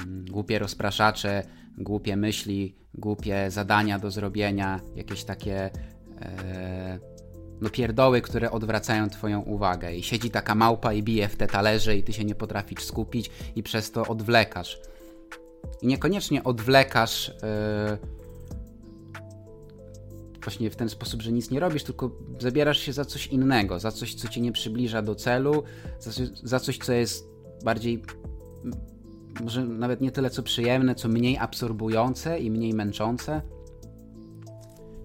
mm, 0.00 0.24
głupie 0.24 0.58
rozpraszacze, 0.58 1.42
głupie 1.78 2.16
myśli, 2.16 2.76
głupie 2.94 3.50
zadania 3.50 3.98
do 3.98 4.10
zrobienia, 4.10 4.80
jakieś 4.96 5.24
takie 5.24 5.70
e, 6.20 7.15
no 7.60 7.70
pierdoły, 7.70 8.20
które 8.20 8.50
odwracają 8.50 9.10
twoją 9.10 9.40
uwagę 9.40 9.94
i 9.94 10.02
siedzi 10.02 10.30
taka 10.30 10.54
małpa 10.54 10.92
i 10.92 11.02
bije 11.02 11.28
w 11.28 11.36
te 11.36 11.46
talerze 11.46 11.96
i 11.96 12.02
ty 12.02 12.12
się 12.12 12.24
nie 12.24 12.34
potrafisz 12.34 12.84
skupić 12.84 13.30
i 13.56 13.62
przez 13.62 13.90
to 13.90 14.06
odwlekasz. 14.06 14.80
I 15.82 15.86
niekoniecznie 15.86 16.44
odwlekasz 16.44 17.28
yy, 17.28 18.16
właśnie 20.42 20.70
w 20.70 20.76
ten 20.76 20.88
sposób, 20.88 21.22
że 21.22 21.32
nic 21.32 21.50
nie 21.50 21.60
robisz, 21.60 21.84
tylko 21.84 22.10
zabierasz 22.38 22.78
się 22.78 22.92
za 22.92 23.04
coś 23.04 23.26
innego, 23.26 23.78
za 23.78 23.92
coś, 23.92 24.14
co 24.14 24.28
cię 24.28 24.40
nie 24.40 24.52
przybliża 24.52 25.02
do 25.02 25.14
celu, 25.14 25.62
za, 26.00 26.10
za 26.42 26.60
coś, 26.60 26.78
co 26.78 26.92
jest 26.92 27.28
bardziej 27.64 28.02
może 29.44 29.64
nawet 29.64 30.00
nie 30.00 30.10
tyle 30.10 30.30
co 30.30 30.42
przyjemne, 30.42 30.94
co 30.94 31.08
mniej 31.08 31.38
absorbujące 31.38 32.38
i 32.38 32.50
mniej 32.50 32.74
męczące. 32.74 33.42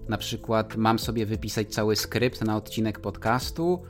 Na 0.08 0.18
przykład 0.18 0.76
mam 0.76 0.98
sobie 0.98 1.26
wypisać 1.26 1.68
cały 1.74 1.96
skrypt 1.96 2.44
na 2.44 2.56
odcinek 2.56 3.00
podcastu 3.00 3.82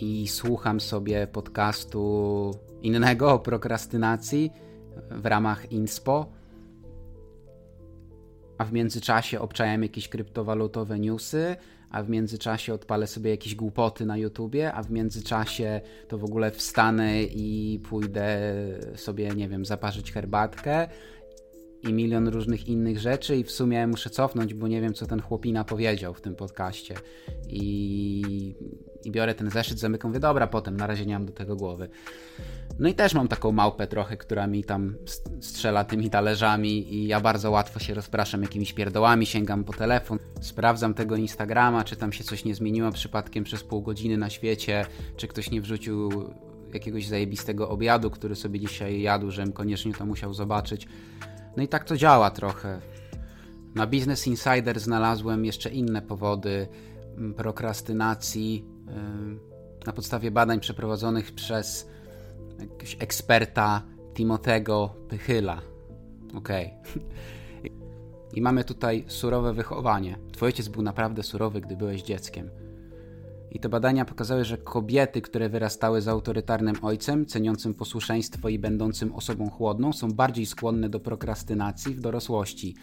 i 0.00 0.28
słucham 0.28 0.80
sobie 0.80 1.26
podcastu 1.26 2.50
innego 2.82 3.32
o 3.32 3.38
prokrastynacji 3.38 4.50
w 5.10 5.26
ramach 5.26 5.72
Inspo, 5.72 6.32
a 8.58 8.64
w 8.64 8.72
międzyczasie 8.72 9.40
obczajam 9.40 9.82
jakieś 9.82 10.08
kryptowalutowe 10.08 10.98
newsy, 10.98 11.56
a 11.90 12.02
w 12.02 12.08
międzyczasie 12.08 12.74
odpalę 12.74 13.06
sobie 13.06 13.30
jakieś 13.30 13.54
głupoty 13.54 14.06
na 14.06 14.16
YouTubie, 14.16 14.72
a 14.72 14.82
w 14.82 14.90
międzyczasie 14.90 15.80
to 16.08 16.18
w 16.18 16.24
ogóle 16.24 16.50
wstanę 16.50 17.22
i 17.22 17.80
pójdę 17.88 18.38
sobie, 18.94 19.28
nie 19.28 19.48
wiem, 19.48 19.64
zaparzyć 19.64 20.12
herbatkę 20.12 20.88
i 21.82 21.92
milion 21.92 22.28
różnych 22.28 22.68
innych 22.68 22.98
rzeczy 22.98 23.36
i 23.36 23.44
w 23.44 23.50
sumie 23.50 23.86
muszę 23.86 24.10
cofnąć, 24.10 24.54
bo 24.54 24.68
nie 24.68 24.80
wiem, 24.80 24.94
co 24.94 25.06
ten 25.06 25.22
chłopina 25.22 25.64
powiedział 25.64 26.14
w 26.14 26.20
tym 26.20 26.34
podcaście. 26.34 26.94
I, 27.48 28.54
i 29.04 29.10
biorę 29.10 29.34
ten 29.34 29.50
zeszyt, 29.50 29.78
zamykam, 29.78 30.10
mówię, 30.10 30.20
dobra, 30.20 30.46
potem, 30.46 30.76
na 30.76 30.86
razie 30.86 31.06
nie 31.06 31.14
mam 31.14 31.26
do 31.26 31.32
tego 31.32 31.56
głowy. 31.56 31.88
No 32.78 32.88
i 32.88 32.94
też 32.94 33.14
mam 33.14 33.28
taką 33.28 33.52
małpę 33.52 33.86
trochę, 33.86 34.16
która 34.16 34.46
mi 34.46 34.64
tam 34.64 34.96
strzela 35.40 35.84
tymi 35.84 36.10
talerzami 36.10 36.94
i 36.94 37.06
ja 37.06 37.20
bardzo 37.20 37.50
łatwo 37.50 37.80
się 37.80 37.94
rozpraszam 37.94 38.42
jakimiś 38.42 38.72
pierdołami, 38.72 39.26
sięgam 39.26 39.64
po 39.64 39.72
telefon, 39.72 40.18
sprawdzam 40.40 40.94
tego 40.94 41.16
Instagrama, 41.16 41.84
czy 41.84 41.96
tam 41.96 42.12
się 42.12 42.24
coś 42.24 42.44
nie 42.44 42.54
zmieniło 42.54 42.92
przypadkiem 42.92 43.44
przez 43.44 43.64
pół 43.64 43.82
godziny 43.82 44.16
na 44.16 44.30
świecie, 44.30 44.86
czy 45.16 45.28
ktoś 45.28 45.50
nie 45.50 45.60
wrzucił 45.60 46.10
jakiegoś 46.72 47.06
zajebistego 47.06 47.68
obiadu, 47.68 48.10
który 48.10 48.36
sobie 48.36 48.60
dzisiaj 48.60 49.00
jadł, 49.02 49.30
żebym 49.30 49.52
koniecznie 49.52 49.94
to 49.94 50.06
musiał 50.06 50.34
zobaczyć. 50.34 50.88
No 51.56 51.62
i 51.62 51.68
tak 51.68 51.84
to 51.84 51.96
działa 51.96 52.30
trochę. 52.30 52.80
Na 53.74 53.86
Business 53.86 54.26
Insider 54.26 54.80
znalazłem 54.80 55.44
jeszcze 55.44 55.70
inne 55.70 56.02
powody 56.02 56.68
mm, 57.16 57.34
prokrastynacji 57.34 58.64
na 59.86 59.92
podstawie 59.92 60.30
badań 60.30 60.60
przeprowadzonych 60.60 61.32
przez 61.32 61.88
jakiegoś 62.58 62.96
eksperta 63.00 63.82
Timotego 64.14 64.94
Pychyla. 65.08 65.62
Okej. 66.34 66.74
Okay. 66.90 67.02
I 68.36 68.42
mamy 68.42 68.64
tutaj 68.64 69.04
surowe 69.08 69.52
wychowanie. 69.52 70.18
Twój 70.32 70.46
ojciec 70.46 70.68
był 70.68 70.82
naprawdę 70.82 71.22
surowy, 71.22 71.60
gdy 71.60 71.76
byłeś 71.76 72.02
dzieckiem. 72.02 72.50
I 73.56 73.58
te 73.58 73.68
badania 73.68 74.04
pokazały, 74.04 74.44
że 74.44 74.58
kobiety, 74.58 75.22
które 75.22 75.48
wyrastały 75.48 76.02
z 76.02 76.08
autorytarnym 76.08 76.74
ojcem, 76.82 77.26
ceniącym 77.26 77.74
posłuszeństwo 77.74 78.48
i 78.48 78.58
będącym 78.58 79.14
osobą 79.14 79.50
chłodną, 79.50 79.92
są 79.92 80.12
bardziej 80.12 80.46
skłonne 80.46 80.88
do 80.88 81.00
prokrastynacji 81.00 81.94
w 81.94 82.00
dorosłości. 82.00 82.74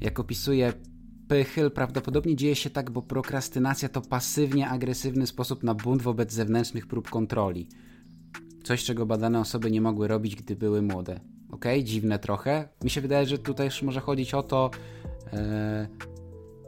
Jak 0.00 0.20
opisuje 0.20 0.72
Pychyl, 1.28 1.70
prawdopodobnie 1.70 2.36
dzieje 2.36 2.54
się 2.54 2.70
tak, 2.70 2.90
bo 2.90 3.02
prokrastynacja 3.02 3.88
to 3.88 4.00
pasywnie 4.00 4.68
agresywny 4.68 5.26
sposób 5.26 5.62
na 5.62 5.74
bunt 5.74 6.02
wobec 6.02 6.32
zewnętrznych 6.32 6.86
prób 6.86 7.10
kontroli. 7.10 7.68
Coś, 8.62 8.84
czego 8.84 9.06
badane 9.06 9.40
osoby 9.40 9.70
nie 9.70 9.80
mogły 9.80 10.08
robić, 10.08 10.36
gdy 10.36 10.56
były 10.56 10.82
młode. 10.82 11.20
Ok, 11.50 11.64
dziwne 11.82 12.18
trochę. 12.18 12.68
Mi 12.84 12.90
się 12.90 13.00
wydaje, 13.00 13.26
że 13.26 13.38
tutaj 13.38 13.66
już 13.66 13.82
może 13.82 14.00
chodzić 14.00 14.34
o 14.34 14.42
to, 14.42 14.70
yy, 15.32 15.38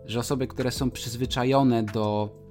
że 0.07 0.19
osoby, 0.19 0.47
które 0.47 0.71
są 0.71 0.91
przyzwyczajone 0.91 1.83
do 1.83 2.46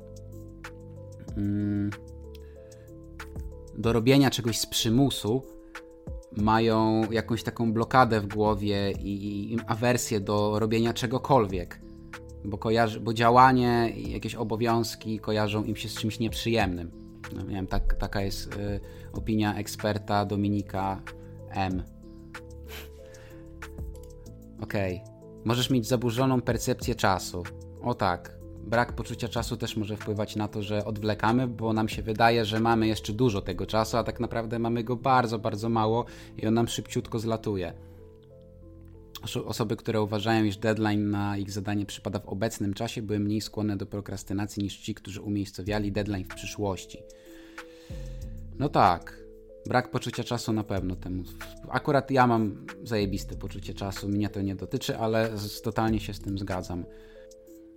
do 3.77 3.93
robienia 3.93 4.29
czegoś 4.29 4.59
z 4.59 4.65
przymusu 4.65 5.41
mają 6.37 7.01
jakąś 7.11 7.43
taką 7.43 7.73
blokadę 7.73 8.21
w 8.21 8.27
głowie 8.27 8.91
i, 8.91 9.53
i 9.53 9.57
awersję 9.67 10.19
do 10.19 10.59
robienia 10.59 10.93
czegokolwiek, 10.93 11.81
bo, 12.45 12.57
kojarzy, 12.57 12.99
bo 12.99 13.13
działanie 13.13 13.93
i 13.97 14.11
jakieś 14.11 14.35
obowiązki 14.35 15.19
kojarzą 15.19 15.63
im 15.63 15.75
się 15.75 15.89
z 15.89 15.93
czymś 15.93 16.19
nieprzyjemnym. 16.19 16.91
No, 17.35 17.41
nie 17.41 17.55
wiem, 17.55 17.67
tak, 17.67 17.93
taka 17.93 18.21
jest 18.21 18.55
y, 18.55 18.79
opinia 19.13 19.55
eksperta 19.55 20.25
Dominika 20.25 21.01
M. 21.49 21.83
Okej. 24.61 25.01
Okay. 25.03 25.15
Możesz 25.45 25.69
mieć 25.69 25.87
zaburzoną 25.87 26.41
percepcję 26.41 26.95
czasu. 26.95 27.43
O 27.81 27.93
tak 27.93 28.34
brak 28.65 28.93
poczucia 28.93 29.27
czasu 29.27 29.57
też 29.57 29.77
może 29.77 29.97
wpływać 29.97 30.35
na 30.35 30.47
to, 30.47 30.63
że 30.63 30.85
odwlekamy, 30.85 31.47
bo 31.47 31.73
nam 31.73 31.89
się 31.89 32.01
wydaje, 32.01 32.45
że 32.45 32.59
mamy 32.59 32.87
jeszcze 32.87 33.13
dużo 33.13 33.41
tego 33.41 33.65
czasu, 33.65 33.97
a 33.97 34.03
tak 34.03 34.19
naprawdę 34.19 34.59
mamy 34.59 34.83
go 34.83 34.95
bardzo, 34.95 35.39
bardzo 35.39 35.69
mało 35.69 36.05
i 36.37 36.47
on 36.47 36.53
nam 36.53 36.67
szybciutko 36.67 37.19
zlatuje. 37.19 37.73
Osoby, 39.45 39.75
które 39.75 40.01
uważają, 40.01 40.43
iż 40.43 40.57
deadline 40.57 41.09
na 41.09 41.37
ich 41.37 41.51
zadanie 41.51 41.85
przypada 41.85 42.19
w 42.19 42.29
obecnym 42.29 42.73
czasie, 42.73 43.01
były 43.01 43.19
mniej 43.19 43.41
skłonne 43.41 43.77
do 43.77 43.85
prokrastynacji 43.85 44.63
niż 44.63 44.77
ci, 44.77 44.95
którzy 44.95 45.21
umiejscowiali 45.21 45.91
deadline 45.91 46.23
w 46.23 46.35
przyszłości. 46.35 46.99
No 48.59 48.69
tak, 48.69 49.25
brak 49.65 49.91
poczucia 49.91 50.23
czasu 50.23 50.53
na 50.53 50.63
pewno 50.63 50.95
temu. 50.95 51.23
Akurat 51.69 52.11
ja 52.11 52.27
mam 52.27 52.65
zajebiste 52.83 53.35
poczucie 53.35 53.73
czasu, 53.73 54.07
mnie 54.07 54.29
to 54.29 54.41
nie 54.41 54.55
dotyczy, 54.55 54.97
ale 54.97 55.29
totalnie 55.63 55.99
się 55.99 56.13
z 56.13 56.19
tym 56.19 56.37
zgadzam. 56.37 56.85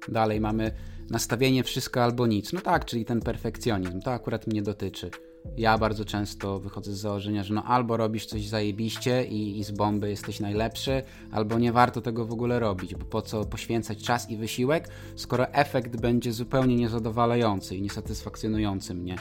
Dalej 0.09 0.41
mamy 0.41 0.73
nastawienie 1.11 1.65
wszystko 1.65 2.03
albo 2.03 2.27
nic. 2.27 2.53
No 2.53 2.61
tak, 2.61 2.85
czyli 2.85 3.05
ten 3.05 3.21
perfekcjonizm. 3.21 4.01
To 4.01 4.13
akurat 4.13 4.47
mnie 4.47 4.63
dotyczy. 4.63 5.11
Ja 5.57 5.79
bardzo 5.79 6.05
często 6.05 6.59
wychodzę 6.59 6.93
z 6.93 6.99
założenia, 6.99 7.45
że 7.45 7.55
no 7.55 7.65
albo 7.65 7.97
robisz 7.97 8.27
coś 8.27 8.47
zajebiście 8.47 9.25
i, 9.25 9.59
i 9.59 9.65
z 9.65 9.71
bomby 9.71 10.11
jesteś 10.11 10.41
najlepszy, 10.41 11.03
albo 11.33 11.59
nie 11.59 11.73
warto 11.73 12.01
tego 12.01 12.27
w 12.27 12.33
ogóle 12.33 12.59
robić, 12.59 12.95
bo 12.95 13.05
po 13.05 13.23
co 13.23 13.45
poświęcać 13.45 14.03
czas 14.03 14.31
i 14.31 14.37
wysiłek, 14.37 14.89
skoro 15.17 15.53
efekt 15.53 16.01
będzie 16.01 16.33
zupełnie 16.33 16.77
niezadowalający 16.77 17.77
i 17.77 17.83
niesatysfakcjonujący 17.83 18.95
mnie. 18.95 19.17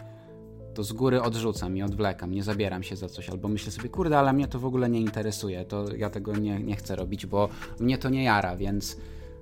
To 0.73 0.83
z 0.83 0.93
góry 0.93 1.21
odrzucam 1.21 1.77
i 1.77 1.83
odwlekam, 1.83 2.31
nie 2.31 2.43
zabieram 2.43 2.83
się 2.83 2.95
za 2.95 3.09
coś, 3.09 3.29
albo 3.29 3.47
myślę 3.47 3.71
sobie, 3.71 3.89
kurde, 3.89 4.19
ale 4.19 4.33
mnie 4.33 4.47
to 4.47 4.59
w 4.59 4.65
ogóle 4.65 4.89
nie 4.89 5.01
interesuje, 5.01 5.65
to 5.65 5.95
ja 5.95 6.09
tego 6.09 6.35
nie, 6.35 6.59
nie 6.59 6.75
chcę 6.75 6.95
robić, 6.95 7.25
bo 7.25 7.49
mnie 7.79 7.97
to 7.97 8.09
nie 8.09 8.23
jara, 8.23 8.57
więc 8.57 8.97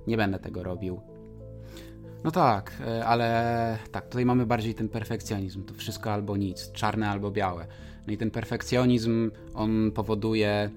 nie 0.06 0.16
będę 0.16 0.38
tego 0.38 0.62
robił. 0.62 1.00
No 2.26 2.32
tak, 2.32 2.82
e, 2.86 3.06
ale 3.06 3.78
tak, 3.92 4.08
tutaj 4.08 4.24
mamy 4.24 4.46
bardziej 4.46 4.74
ten 4.74 4.88
perfekcjonizm. 4.88 5.64
To 5.64 5.74
wszystko 5.74 6.12
albo 6.12 6.36
nic, 6.36 6.72
czarne 6.72 7.08
albo 7.08 7.30
białe. 7.30 7.66
No 8.06 8.12
i 8.12 8.16
ten 8.16 8.30
perfekcjonizm, 8.30 9.30
on 9.54 9.92
powoduje 9.92 10.70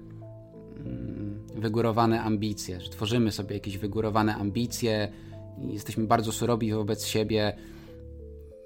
mm, 0.76 1.46
wygórowane 1.54 2.22
ambicje, 2.22 2.80
że 2.80 2.90
tworzymy 2.90 3.32
sobie 3.32 3.54
jakieś 3.54 3.78
wygórowane 3.78 4.34
ambicje, 4.34 5.12
jesteśmy 5.58 6.06
bardzo 6.06 6.32
surowi 6.32 6.72
wobec 6.72 7.06
siebie, 7.06 7.56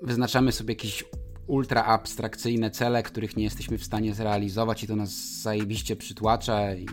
wyznaczamy 0.02 0.52
sobie 0.52 0.72
jakieś 0.72 1.04
ultra 1.46 1.84
abstrakcyjne 1.84 2.70
cele, 2.70 3.02
których 3.02 3.36
nie 3.36 3.44
jesteśmy 3.44 3.78
w 3.78 3.84
stanie 3.84 4.14
zrealizować 4.14 4.84
i 4.84 4.86
to 4.86 4.96
nas 4.96 5.42
zajebiście 5.42 5.96
przytłacza 5.96 6.74
i 6.74 6.86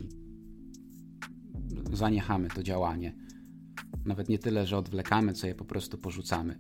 zaniechamy 1.94 2.48
to 2.50 2.64
działanie. 2.64 3.14
Nawet 4.06 4.30
nie 4.30 4.40
tyle, 4.40 4.66
że 4.68 4.78
odwlekamy, 4.78 5.34
co 5.34 5.48
je 5.48 5.56
po 5.56 5.66
prostu 5.66 5.98
porzucamy. 5.98 6.60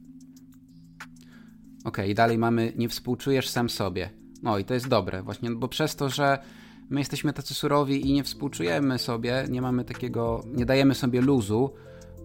Ok, 1.84 1.98
i 2.08 2.16
dalej 2.16 2.38
mamy 2.38 2.74
nie 2.76 2.90
współczujesz 2.90 3.50
sam 3.50 3.70
sobie. 3.70 4.10
No 4.44 4.58
i 4.58 4.66
to 4.66 4.74
jest 4.74 4.88
dobre, 4.88 5.24
właśnie, 5.24 5.52
bo 5.52 5.68
przez 5.68 5.96
to, 5.96 6.10
że 6.10 6.40
my 6.90 7.00
jesteśmy 7.00 7.34
tacy 7.34 7.54
surowi 7.54 8.10
i 8.10 8.14
nie 8.14 8.24
współczujemy 8.24 9.00
sobie, 9.00 9.46
nie 9.50 9.62
mamy 9.62 9.84
takiego, 9.84 10.44
nie 10.54 10.66
dajemy 10.66 10.96
sobie 10.96 11.22
luzu, 11.22 11.74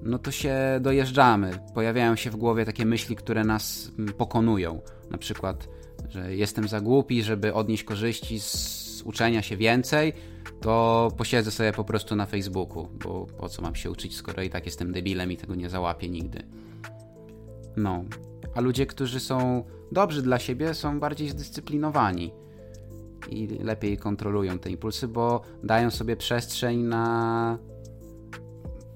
no 0.03 0.19
to 0.19 0.31
się 0.31 0.57
dojeżdżamy. 0.81 1.59
Pojawiają 1.75 2.17
się 2.17 2.31
w 2.31 2.37
głowie 2.37 2.65
takie 2.65 2.87
myśli, 2.87 3.17
które 3.17 3.45
nas 3.45 3.91
mm, 3.99 4.15
pokonują. 4.15 4.81
Na 5.11 5.19
przykład, 5.19 5.69
że 6.09 6.37
jestem 6.37 6.69
za 6.69 6.81
głupi, 6.81 7.23
żeby 7.23 7.55
odnieść 7.55 7.85
korzyści 7.85 8.41
z 8.41 9.03
uczenia 9.05 9.43
się 9.43 9.57
więcej, 9.57 10.13
to 10.61 11.09
posiedzę 11.17 11.51
sobie 11.51 11.73
po 11.73 11.85
prostu 11.85 12.17
na 12.17 12.27
Facebooku, 12.27 12.89
bo 13.05 13.27
po 13.27 13.49
co 13.49 13.63
mam 13.63 13.75
się 13.75 13.91
uczyć, 13.91 14.17
skoro 14.17 14.43
i 14.43 14.51
tak 14.51 14.67
jestem 14.67 14.93
debilem 14.93 15.33
i 15.33 15.37
tego 15.37 15.55
nie 15.55 15.71
załapię 15.71 16.09
nigdy. 16.09 16.43
No. 17.77 18.05
A 18.55 18.61
ludzie, 18.61 18.87
którzy 18.87 19.21
są 19.21 19.65
dobrzy 19.93 20.23
dla 20.23 20.39
siebie, 20.39 20.75
są 20.75 21.01
bardziej 21.01 21.29
zdyscyplinowani 21.29 22.33
i 23.31 23.47
lepiej 23.47 23.99
kontrolują 23.99 24.59
te 24.59 24.71
impulsy, 24.71 25.09
bo 25.09 25.41
dają 25.65 25.91
sobie 25.91 26.17
przestrzeń 26.17 26.83
na, 26.83 27.59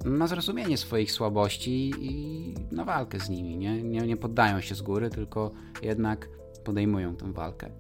na 0.05 0.27
zrozumienie 0.27 0.77
swoich 0.77 1.13
słabości 1.13 1.93
i 2.01 2.55
na 2.73 2.85
walkę 2.85 3.21
z 3.21 3.29
nimi. 3.29 3.57
Nie? 3.57 3.83
Nie, 3.83 4.01
nie 4.01 4.17
poddają 4.17 4.61
się 4.61 4.75
z 4.75 4.83
góry, 4.83 5.11
tylko 5.11 5.51
jednak 5.83 6.29
podejmują 6.65 7.17
tę 7.17 7.33
walkę. 7.33 7.71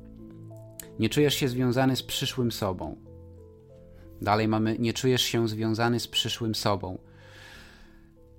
Nie 0.98 1.08
czujesz 1.08 1.34
się 1.34 1.48
związany 1.48 1.96
z 1.96 2.02
przyszłym 2.02 2.52
sobą. 2.52 3.09
Dalej 4.22 4.48
mamy, 4.48 4.76
nie 4.78 4.92
czujesz 4.92 5.22
się 5.22 5.48
związany 5.48 6.00
z 6.00 6.08
przyszłym 6.08 6.54
sobą. 6.54 6.98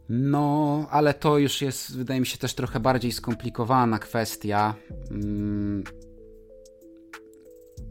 No, 0.10 0.88
ale 0.90 1.14
to 1.14 1.38
już 1.38 1.62
jest, 1.62 1.98
wydaje 1.98 2.20
mi 2.20 2.26
się, 2.26 2.38
też 2.38 2.54
trochę 2.54 2.80
bardziej 2.80 3.12
skomplikowana 3.12 4.00
kwestia. 4.00 4.76
Hmm 5.10 5.84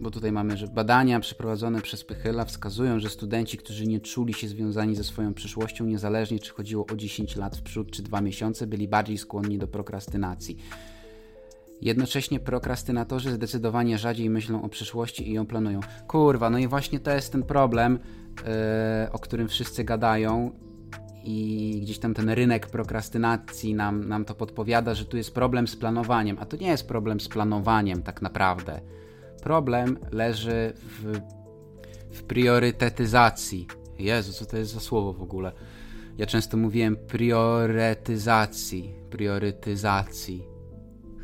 bo 0.01 0.11
tutaj 0.11 0.33
mamy, 0.33 0.57
że 0.57 0.67
badania 0.67 1.21
przeprowadzone 1.21 1.83
przez 1.83 2.05
Pychyla 2.05 2.45
wskazują, 2.45 3.01
że 3.01 3.11
studenci, 3.11 3.59
którzy 3.59 3.87
nie 3.87 4.01
czuli 4.01 4.35
się 4.35 4.49
związani 4.49 4.97
ze 4.97 5.05
swoją 5.05 5.35
przyszłością, 5.35 5.85
niezależnie 5.85 6.39
czy 6.39 6.51
chodziło 6.51 6.87
o 6.93 6.97
10 6.97 7.37
lat 7.37 7.57
w 7.57 7.63
przód 7.63 7.91
czy 7.91 8.03
2 8.03 8.21
miesiące, 8.21 8.67
byli 8.67 8.89
bardziej 8.89 9.19
skłonni 9.19 9.59
do 9.59 9.69
prokrastynacji. 9.69 10.57
Jednocześnie 11.83 12.41
prokrastynatorzy 12.41 13.33
zdecydowanie 13.33 13.99
rzadziej 13.99 14.31
myślą 14.31 14.63
o 14.63 14.69
przyszłości 14.69 15.31
i 15.31 15.33
ją 15.33 15.47
planują. 15.47 15.81
Kurwa, 16.09 16.51
no 16.51 16.59
i 16.59 16.67
właśnie 16.67 17.01
to 17.01 17.11
jest 17.11 17.33
ten 17.33 17.43
problem, 17.43 17.99
yy, 18.37 19.13
o 19.13 19.19
którym 19.19 19.49
wszyscy 19.49 19.85
gadają 19.85 20.51
i 21.25 21.79
gdzieś 21.83 21.99
tam 21.99 22.15
ten 22.15 22.31
rynek 22.31 22.67
prokrastynacji 22.67 23.75
nam, 23.75 24.09
nam 24.09 24.25
to 24.25 24.35
podpowiada, 24.35 24.95
że 24.95 25.05
tu 25.05 25.17
jest 25.17 25.35
problem 25.35 25.69
z 25.69 25.77
planowaniem, 25.77 26.37
a 26.41 26.47
to 26.47 26.57
nie 26.57 26.69
jest 26.69 26.89
problem 26.89 27.21
z 27.21 27.29
planowaniem 27.29 28.03
tak 28.03 28.23
naprawdę 28.23 28.81
Problem 29.43 29.99
leży 30.13 30.73
w, 30.77 31.21
w 32.11 32.23
priorytetyzacji. 32.23 33.67
Jezu, 33.99 34.33
co 34.33 34.47
to 34.47 34.57
jest 34.57 34.73
za 34.73 34.81
słowo 34.81 35.13
w 35.13 35.23
ogóle? 35.23 35.53
Ja 36.19 36.27
często 36.27 36.57
mówiłem 36.57 36.97
priorytetyzacji, 36.97 38.95
priorytetyzacji, 39.11 40.45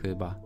chyba. 0.02 0.45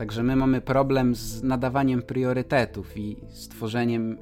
Także 0.00 0.22
my 0.22 0.36
mamy 0.36 0.60
problem 0.60 1.14
z 1.14 1.42
nadawaniem 1.42 2.02
priorytetów 2.02 2.96
i 2.96 3.16
stworzeniem 3.28 4.18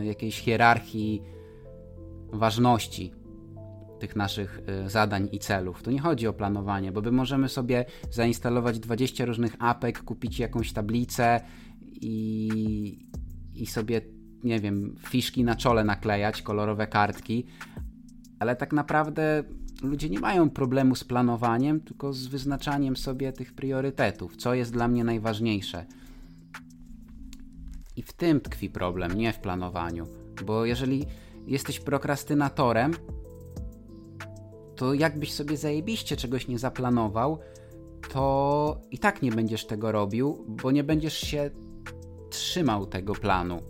y, 0.00 0.04
jakiejś 0.04 0.40
hierarchii 0.40 1.22
ważności 2.32 3.12
tych 3.98 4.16
naszych 4.16 4.60
y, 4.86 4.90
zadań 4.90 5.28
i 5.32 5.38
celów. 5.38 5.82
Tu 5.82 5.90
nie 5.90 6.00
chodzi 6.00 6.26
o 6.26 6.32
planowanie, 6.32 6.92
bo 6.92 7.00
my 7.00 7.12
możemy 7.12 7.48
sobie 7.48 7.84
zainstalować 8.10 8.78
20 8.78 9.24
różnych 9.24 9.56
apek, 9.58 10.02
kupić 10.02 10.38
jakąś 10.38 10.72
tablicę 10.72 11.40
i, 11.80 13.08
i 13.54 13.66
sobie, 13.66 14.00
nie 14.44 14.60
wiem, 14.60 14.94
fiszki 15.08 15.44
na 15.44 15.56
czole 15.56 15.84
naklejać, 15.84 16.42
kolorowe 16.42 16.86
kartki, 16.86 17.46
ale 18.38 18.56
tak 18.56 18.72
naprawdę 18.72 19.44
ludzie 19.82 20.10
nie 20.10 20.20
mają 20.20 20.50
problemu 20.50 20.94
z 20.94 21.04
planowaniem, 21.04 21.80
tylko 21.80 22.12
z 22.12 22.26
wyznaczaniem 22.26 22.96
sobie 22.96 23.32
tych 23.32 23.52
priorytetów, 23.52 24.36
co 24.36 24.54
jest 24.54 24.72
dla 24.72 24.88
mnie 24.88 25.04
najważniejsze. 25.04 25.86
I 27.96 28.02
w 28.02 28.12
tym 28.12 28.40
tkwi 28.40 28.70
problem, 28.70 29.12
nie 29.12 29.32
w 29.32 29.38
planowaniu. 29.38 30.06
Bo 30.46 30.64
jeżeli 30.64 31.06
jesteś 31.46 31.80
prokrastynatorem, 31.80 32.92
to 34.76 34.94
jakbyś 34.94 35.32
sobie 35.32 35.56
zajebiście 35.56 36.16
czegoś 36.16 36.48
nie 36.48 36.58
zaplanował, 36.58 37.38
to 38.12 38.80
i 38.90 38.98
tak 38.98 39.22
nie 39.22 39.32
będziesz 39.32 39.66
tego 39.66 39.92
robił, 39.92 40.44
bo 40.48 40.70
nie 40.70 40.84
będziesz 40.84 41.18
się 41.18 41.50
trzymał 42.30 42.86
tego 42.86 43.14
planu. 43.14 43.60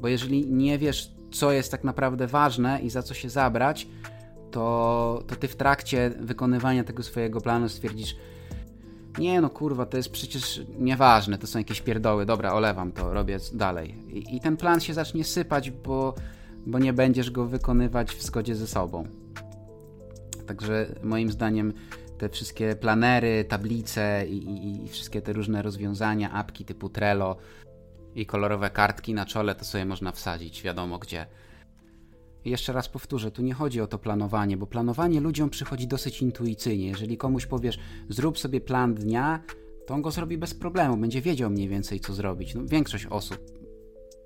Bo 0.00 0.08
jeżeli 0.08 0.46
nie 0.46 0.78
wiesz, 0.78 1.14
co 1.30 1.52
jest 1.52 1.70
tak 1.70 1.84
naprawdę 1.84 2.26
ważne 2.26 2.80
i 2.82 2.90
za 2.90 3.02
co 3.02 3.14
się 3.14 3.30
zabrać, 3.30 3.86
to, 4.52 5.24
to 5.26 5.36
ty 5.36 5.48
w 5.48 5.56
trakcie 5.56 6.10
wykonywania 6.20 6.84
tego 6.84 7.02
swojego 7.02 7.40
planu 7.40 7.68
stwierdzisz, 7.68 8.16
nie 9.18 9.40
no 9.40 9.50
kurwa, 9.50 9.86
to 9.86 9.96
jest 9.96 10.12
przecież 10.12 10.60
nieważne, 10.78 11.38
to 11.38 11.46
są 11.46 11.58
jakieś 11.58 11.80
pierdoły, 11.80 12.26
dobra, 12.26 12.52
olewam 12.52 12.92
to, 12.92 13.12
robię 13.12 13.38
dalej. 13.52 13.94
I, 14.08 14.36
i 14.36 14.40
ten 14.40 14.56
plan 14.56 14.80
się 14.80 14.94
zacznie 14.94 15.24
sypać, 15.24 15.70
bo, 15.70 16.14
bo 16.66 16.78
nie 16.78 16.92
będziesz 16.92 17.30
go 17.30 17.46
wykonywać 17.46 18.10
w 18.10 18.22
zgodzie 18.22 18.54
ze 18.54 18.66
sobą. 18.66 19.06
Także 20.46 20.86
moim 21.02 21.30
zdaniem 21.30 21.72
te 22.18 22.28
wszystkie 22.28 22.76
planery, 22.76 23.44
tablice 23.44 24.26
i, 24.28 24.36
i, 24.36 24.84
i, 24.84 24.88
wszystkie 24.88 25.22
te 25.22 25.32
różne 25.32 25.62
rozwiązania, 25.62 26.32
apki 26.32 26.64
typu 26.64 26.88
Trello 26.88 27.36
i 28.14 28.26
kolorowe 28.26 28.70
kartki 28.70 29.14
na 29.14 29.26
czole 29.26 29.54
to 29.54 29.64
sobie 29.64 29.84
można 29.84 30.12
wsadzić 30.12 30.62
wiadomo 30.62 30.98
gdzie. 30.98 31.26
Jeszcze 32.44 32.72
raz 32.72 32.88
powtórzę, 32.88 33.30
tu 33.30 33.42
nie 33.42 33.54
chodzi 33.54 33.80
o 33.80 33.86
to 33.86 33.98
planowanie, 33.98 34.56
bo 34.56 34.66
planowanie 34.66 35.20
ludziom 35.20 35.50
przychodzi 35.50 35.86
dosyć 35.86 36.22
intuicyjnie. 36.22 36.86
Jeżeli 36.86 37.16
komuś 37.16 37.46
powiesz, 37.46 37.78
zrób 38.08 38.38
sobie 38.38 38.60
plan 38.60 38.94
dnia, 38.94 39.42
to 39.86 39.94
on 39.94 40.02
go 40.02 40.10
zrobi 40.10 40.38
bez 40.38 40.54
problemu, 40.54 40.96
będzie 40.96 41.20
wiedział 41.20 41.50
mniej 41.50 41.68
więcej, 41.68 42.00
co 42.00 42.14
zrobić. 42.14 42.54
No, 42.54 42.62
większość 42.64 43.06
osób, 43.06 43.38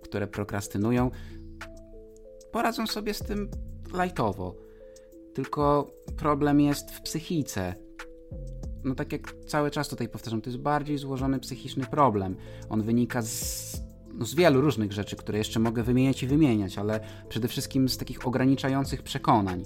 które 0.02 0.26
prokrastynują, 0.26 1.10
poradzą 2.52 2.86
sobie 2.86 3.14
z 3.14 3.18
tym 3.18 3.50
lajtowo. 3.92 4.54
Tylko 5.34 5.90
problem 6.16 6.60
jest 6.60 6.90
w 6.90 7.02
psychice. 7.02 7.74
No 8.84 8.94
tak 8.94 9.12
jak 9.12 9.34
cały 9.46 9.70
czas 9.70 9.88
tutaj 9.88 10.08
powtarzam, 10.08 10.42
to 10.42 10.50
jest 10.50 10.62
bardziej 10.62 10.98
złożony 10.98 11.40
psychiczny 11.40 11.84
problem. 11.86 12.36
On 12.68 12.82
wynika 12.82 13.22
z, 13.22 13.85
no 14.16 14.26
z 14.26 14.34
wielu 14.34 14.60
różnych 14.60 14.92
rzeczy, 14.92 15.16
które 15.16 15.38
jeszcze 15.38 15.60
mogę 15.60 15.82
wymieniać 15.82 16.22
i 16.22 16.26
wymieniać, 16.26 16.78
ale 16.78 17.00
przede 17.28 17.48
wszystkim 17.48 17.88
z 17.88 17.98
takich 17.98 18.26
ograniczających 18.26 19.02
przekonań 19.02 19.64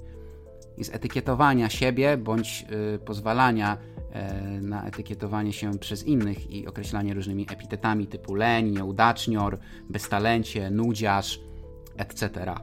i 0.76 0.84
z 0.84 0.94
etykietowania 0.94 1.68
siebie 1.68 2.16
bądź 2.16 2.66
y, 2.94 2.98
pozwalania 2.98 3.78
y, 3.78 4.62
na 4.62 4.84
etykietowanie 4.86 5.52
się 5.52 5.78
przez 5.78 6.06
innych 6.06 6.50
i 6.50 6.66
określanie 6.66 7.14
różnymi 7.14 7.46
epitetami 7.50 8.06
typu 8.06 8.34
leń, 8.34 8.70
nieudacznior, 8.70 9.58
beztalencie, 9.90 10.70
nudziarz, 10.70 11.40
etc. 11.96 12.54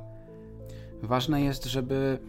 Ważne 1.03 1.41
jest, 1.41 1.65
żeby 1.65 2.19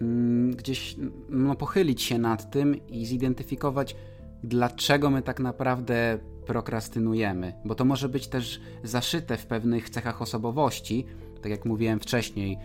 Mm, 0.00 0.56
gdzieś 0.56 0.96
no, 1.28 1.54
pochylić 1.54 2.02
się 2.02 2.18
nad 2.18 2.50
tym 2.50 2.86
i 2.88 3.06
zidentyfikować, 3.06 3.96
dlaczego 4.44 5.10
my 5.10 5.22
tak 5.22 5.40
naprawdę 5.40 6.18
prokrastynujemy, 6.48 7.52
bo 7.64 7.74
to 7.74 7.84
może 7.84 8.08
być 8.08 8.28
też 8.28 8.60
zaszyte 8.84 9.36
w 9.36 9.46
pewnych 9.46 9.90
cechach 9.90 10.22
osobowości. 10.22 11.06
Tak 11.42 11.50
jak 11.50 11.64
mówiłem 11.64 12.00
wcześniej, 12.00 12.58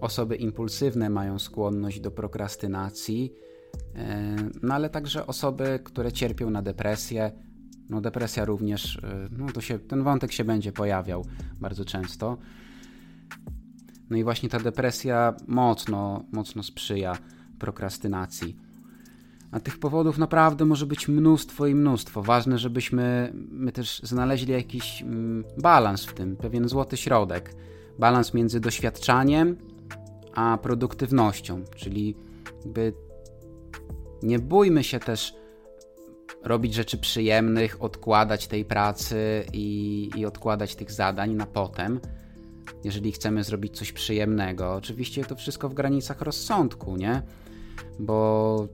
osoby 0.00 0.36
impulsywne 0.36 1.10
mają 1.10 1.38
skłonność 1.38 2.00
do 2.00 2.10
prokrastynacji, 2.10 3.32
e, 3.94 4.36
no 4.62 4.74
ale 4.74 4.90
także 4.90 5.26
osoby, 5.26 5.80
które 5.84 6.12
cierpią 6.12 6.50
na 6.50 6.62
depresję. 6.62 7.32
No 7.88 8.00
depresja 8.00 8.44
również, 8.44 8.96
e, 8.96 9.28
no 9.30 9.46
to 9.46 9.60
się, 9.60 9.78
ten 9.78 10.02
wątek 10.02 10.32
się 10.32 10.44
będzie 10.44 10.72
pojawiał 10.72 11.24
bardzo 11.60 11.84
często. 11.84 12.38
No 14.10 14.16
i 14.16 14.24
właśnie 14.24 14.48
ta 14.48 14.60
depresja 14.60 15.34
mocno, 15.46 16.24
mocno 16.32 16.62
sprzyja 16.62 17.18
prokrastynacji. 17.58 18.65
A 19.50 19.60
tych 19.60 19.78
powodów 19.78 20.18
naprawdę 20.18 20.64
może 20.64 20.86
być 20.86 21.08
mnóstwo 21.08 21.66
i 21.66 21.74
mnóstwo. 21.74 22.22
Ważne, 22.22 22.58
żebyśmy 22.58 23.32
my 23.50 23.72
też 23.72 24.00
znaleźli 24.02 24.52
jakiś 24.52 25.02
mm, 25.02 25.44
balans 25.58 26.04
w 26.04 26.14
tym, 26.14 26.36
pewien 26.36 26.68
złoty 26.68 26.96
środek. 26.96 27.54
Balans 27.98 28.34
między 28.34 28.60
doświadczaniem 28.60 29.56
a 30.34 30.58
produktywnością, 30.62 31.64
czyli 31.76 32.16
by 32.66 32.92
nie 34.22 34.38
bójmy 34.38 34.84
się 34.84 35.00
też 35.00 35.34
robić 36.44 36.74
rzeczy 36.74 36.98
przyjemnych, 36.98 37.82
odkładać 37.82 38.46
tej 38.46 38.64
pracy 38.64 39.44
i, 39.52 40.10
i 40.16 40.26
odkładać 40.26 40.74
tych 40.74 40.92
zadań 40.92 41.34
na 41.34 41.46
potem 41.46 42.00
jeżeli 42.84 43.12
chcemy 43.12 43.44
zrobić 43.44 43.78
coś 43.78 43.92
przyjemnego. 43.92 44.74
Oczywiście 44.74 45.24
to 45.24 45.36
wszystko 45.36 45.68
w 45.68 45.74
granicach 45.74 46.20
rozsądku, 46.20 46.96
nie? 46.96 47.22
Bo 47.98 48.68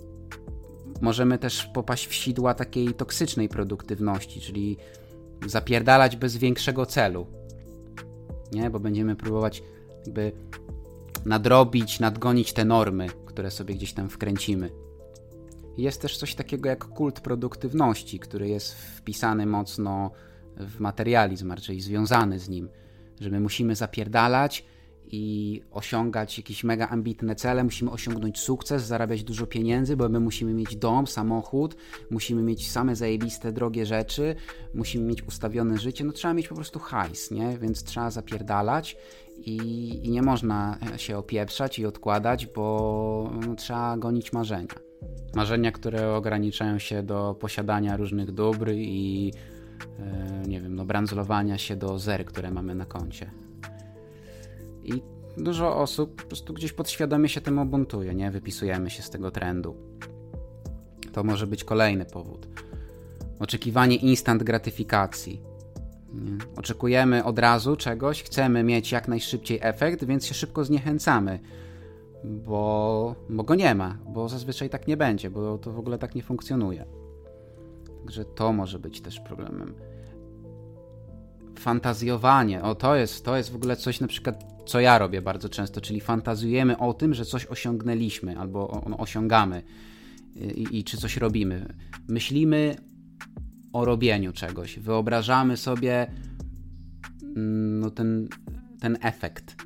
możemy 1.01 1.39
też 1.39 1.67
popaść 1.67 2.07
w 2.07 2.15
sidła 2.15 2.55
takiej 2.55 2.95
toksycznej 2.95 3.49
produktywności, 3.49 4.41
czyli 4.41 4.77
zapierdalać 5.47 6.17
bez 6.17 6.37
większego 6.37 6.87
celu. 6.87 7.27
Nie, 8.53 8.71
bo 8.71 8.81
będziemy 8.81 9.17
próbować 9.17 9.63
jakby 10.07 10.33
nadrobić, 11.25 12.01
nadgonić 12.01 12.53
te 12.53 12.65
normy, 12.65 13.07
które 13.27 13.51
sobie 13.51 13.75
gdzieś 13.75 13.93
tam 13.93 14.09
wkręcimy. 14.09 14.71
Jest 15.77 16.03
też 16.03 16.19
coś 16.19 16.35
takiego 16.35 16.69
jak 16.69 16.85
kult 16.85 17.21
produktywności, 17.21 18.19
który 18.19 18.49
jest 18.49 18.75
wpisany 18.75 19.47
mocno 19.47 20.11
w 20.57 20.81
materializm, 20.81 21.53
raczej 21.53 21.81
związany 21.81 22.39
z 22.39 22.49
nim, 22.49 22.69
że 23.21 23.31
my 23.31 23.41
musimy 23.41 23.75
zapierdalać 23.75 24.65
i 25.07 25.61
osiągać 25.71 26.39
jakieś 26.39 26.65
mega 26.65 26.89
ambitne 26.89 27.35
cele, 27.35 27.65
musimy 27.65 27.91
osiągnąć 27.91 28.39
sukces, 28.39 28.87
zarabiać 28.87 29.25
dużo 29.25 29.47
pieniędzy, 29.47 29.97
bo 29.97 30.09
my 30.09 30.21
musimy 30.21 30.55
mieć 30.55 30.77
dom, 30.77 31.07
samochód, 31.07 31.77
musimy 32.11 32.43
mieć 32.43 32.71
same 32.71 32.97
zajebiste, 32.97 33.53
drogie 33.53 33.87
rzeczy, 33.87 34.35
musimy 34.75 35.05
mieć 35.05 35.23
ustawione 35.23 35.79
życie, 35.79 36.05
no 36.05 36.13
trzeba 36.13 36.35
mieć 36.35 36.49
po 36.49 36.55
prostu 36.55 36.79
hajs, 36.79 37.31
nie? 37.31 37.59
Więc 37.59 37.85
trzeba 37.85 38.11
zapierdalać 38.11 38.97
i, 39.39 39.57
i 40.03 40.11
nie 40.11 40.23
można 40.23 40.79
się 40.97 41.19
opieprzać 41.19 41.79
i 41.79 41.87
odkładać, 41.87 42.47
bo 42.47 43.31
no, 43.47 43.55
trzeba 43.55 43.97
gonić 43.97 44.33
marzenia. 44.33 44.75
Marzenia, 45.35 45.73
które 45.73 46.15
ograniczają 46.15 46.79
się 46.79 47.03
do 47.03 47.37
posiadania 47.41 47.97
różnych 47.97 48.33
dóbr 48.33 48.73
i 48.75 49.33
e, 49.99 50.43
nie 50.49 50.61
wiem, 50.61 50.75
no 50.75 50.85
brandzlowania 50.85 51.59
się 51.59 51.77
do 51.77 51.99
zer, 51.99 52.25
które 52.25 52.51
mamy 52.51 52.75
na 52.75 52.87
koncie. 52.87 53.31
I 54.85 55.03
dużo 55.37 55.77
osób 55.77 56.23
po 56.23 56.29
prostu 56.29 56.55
gdzieś 56.55 56.73
podświadomie 56.73 57.29
się 57.29 57.41
tym 57.41 57.59
obuntuje, 57.59 58.15
nie? 58.15 58.31
Wypisujemy 58.31 58.91
się 58.91 59.03
z 59.03 59.11
tego 59.11 59.31
trendu. 59.31 59.77
To 61.13 61.25
może 61.25 61.47
być 61.47 61.65
kolejny 61.65 62.05
powód. 62.05 62.49
Oczekiwanie 63.39 63.97
instant 63.97 64.43
gratyfikacji. 64.43 65.43
Nie? 66.13 66.39
Oczekujemy 66.57 67.25
od 67.25 67.39
razu 67.39 67.77
czegoś, 67.77 68.23
chcemy 68.23 68.63
mieć 68.63 68.93
jak 68.93 69.09
najszybciej 69.09 69.59
efekt, 69.63 70.05
więc 70.05 70.27
się 70.27 70.35
szybko 70.35 70.65
zniechęcamy, 70.65 71.41
bo, 72.25 73.15
bo 73.31 73.43
go 73.43 73.55
nie 73.55 73.75
ma, 73.75 73.99
bo 74.09 74.29
zazwyczaj 74.29 74.71
tak 74.71 74.87
nie 74.87 74.97
będzie, 74.97 75.31
bo 75.31 75.59
to 75.59 75.73
w 75.73 75.79
ogóle 75.79 75.99
tak 75.99 76.15
nie 76.15 76.23
funkcjonuje. 76.23 76.87
Także 77.99 78.25
to 78.25 78.53
może 78.53 78.79
być 78.79 79.01
też 79.01 79.21
problemem. 79.21 79.75
Fantazjowanie, 81.63 82.63
o 82.63 82.75
to 82.75 82.97
jest, 82.97 83.25
to 83.25 83.37
jest 83.37 83.53
w 83.53 83.57
ogóle 83.57 83.77
coś 83.77 84.01
na 84.01 84.07
przykład 84.07 84.53
co 84.67 84.81
ja 84.81 84.99
robię 84.99 85.23
bardzo 85.23 85.49
często, 85.49 85.81
czyli 85.81 86.01
fantazjujemy 86.01 86.79
o 86.79 86.95
tym, 86.95 87.15
że 87.15 87.25
coś 87.25 87.47
osiągnęliśmy 87.47 88.39
albo 88.39 88.83
no, 88.89 88.97
osiągamy 88.99 89.63
i, 90.55 90.79
i 90.79 90.85
czy 90.85 90.97
coś 90.97 91.17
robimy. 91.17 91.75
Myślimy 92.09 92.77
o 93.73 93.85
robieniu 93.85 94.33
czegoś, 94.33 94.79
wyobrażamy 94.79 95.57
sobie 95.57 96.07
mm, 97.23 97.81
no, 97.81 97.91
ten, 97.91 98.29
ten 98.81 98.99
efekt. 99.01 99.57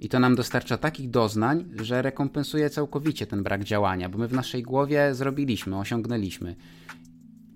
I 0.00 0.08
to 0.08 0.20
nam 0.20 0.34
dostarcza 0.34 0.78
takich 0.78 1.10
doznań, 1.10 1.64
że 1.82 2.02
rekompensuje 2.02 2.70
całkowicie 2.70 3.26
ten 3.26 3.42
brak 3.42 3.64
działania, 3.64 4.08
bo 4.08 4.18
my 4.18 4.28
w 4.28 4.32
naszej 4.32 4.62
głowie 4.62 5.14
zrobiliśmy, 5.14 5.78
osiągnęliśmy. 5.78 6.56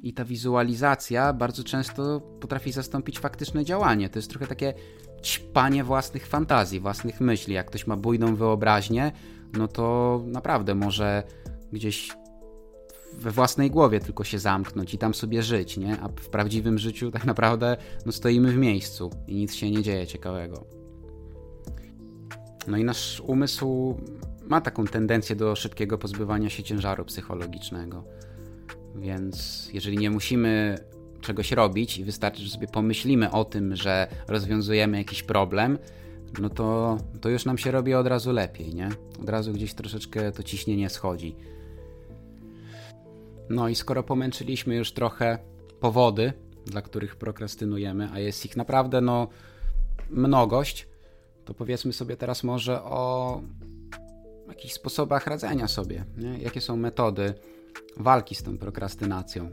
I 0.02 0.14
ta 0.14 0.24
wizualizacja 0.24 1.32
bardzo 1.32 1.64
często 1.64 2.20
potrafi 2.20 2.72
zastąpić 2.72 3.18
faktyczne 3.18 3.64
działanie. 3.64 4.08
To 4.08 4.18
jest 4.18 4.30
trochę 4.30 4.46
takie 4.46 4.74
ćpanie 5.22 5.84
własnych 5.84 6.26
fantazji, 6.26 6.80
własnych 6.80 7.20
myśli. 7.20 7.54
Jak 7.54 7.66
ktoś 7.66 7.86
ma 7.86 7.96
bujną 7.96 8.36
wyobraźnię, 8.36 9.12
no 9.52 9.68
to 9.68 10.20
naprawdę 10.26 10.74
może 10.74 11.22
gdzieś 11.72 12.10
we 13.12 13.30
własnej 13.30 13.70
głowie 13.70 14.00
tylko 14.00 14.24
się 14.24 14.38
zamknąć 14.38 14.94
i 14.94 14.98
tam 14.98 15.14
sobie 15.14 15.42
żyć, 15.42 15.76
nie? 15.76 16.00
A 16.00 16.08
w 16.08 16.28
prawdziwym 16.28 16.78
życiu 16.78 17.10
tak 17.10 17.24
naprawdę 17.24 17.76
no, 18.06 18.12
stoimy 18.12 18.52
w 18.52 18.56
miejscu 18.56 19.10
i 19.26 19.34
nic 19.34 19.54
się 19.54 19.70
nie 19.70 19.82
dzieje 19.82 20.06
ciekawego. 20.06 20.66
No 22.66 22.76
i 22.76 22.84
nasz 22.84 23.22
umysł 23.26 23.96
ma 24.42 24.60
taką 24.60 24.86
tendencję 24.86 25.36
do 25.36 25.56
szybkiego 25.56 25.98
pozbywania 25.98 26.50
się 26.50 26.62
ciężaru 26.62 27.04
psychologicznego. 27.04 28.04
Więc 28.94 29.68
jeżeli 29.72 29.98
nie 29.98 30.10
musimy 30.10 30.78
czegoś 31.20 31.52
robić 31.52 31.98
i 31.98 32.04
wystarczy, 32.04 32.42
że 32.42 32.50
sobie 32.50 32.68
pomyślimy 32.68 33.30
o 33.30 33.44
tym, 33.44 33.76
że 33.76 34.08
rozwiązujemy 34.28 34.98
jakiś 34.98 35.22
problem, 35.22 35.78
no 36.40 36.50
to, 36.50 36.98
to 37.20 37.28
już 37.28 37.44
nam 37.44 37.58
się 37.58 37.70
robi 37.70 37.94
od 37.94 38.06
razu 38.06 38.32
lepiej, 38.32 38.74
nie? 38.74 38.88
Od 39.22 39.28
razu 39.28 39.52
gdzieś 39.52 39.74
troszeczkę 39.74 40.32
to 40.32 40.42
ciśnienie 40.42 40.90
schodzi. 40.90 41.36
No 43.50 43.68
i 43.68 43.74
skoro 43.74 44.02
pomęczyliśmy 44.02 44.76
już 44.76 44.92
trochę 44.92 45.38
powody, 45.80 46.32
dla 46.66 46.82
których 46.82 47.16
prokrastynujemy, 47.16 48.08
a 48.12 48.18
jest 48.18 48.44
ich 48.44 48.56
naprawdę 48.56 49.00
no 49.00 49.28
mnogość, 50.10 50.88
to 51.44 51.54
powiedzmy 51.54 51.92
sobie 51.92 52.16
teraz 52.16 52.44
może 52.44 52.82
o 52.82 53.40
jakichś 54.48 54.74
sposobach 54.74 55.26
radzenia 55.26 55.68
sobie. 55.68 56.04
Nie? 56.16 56.38
Jakie 56.38 56.60
są 56.60 56.76
metody 56.76 57.34
walki 57.96 58.34
z 58.34 58.42
tą 58.42 58.58
prokrastynacją? 58.58 59.50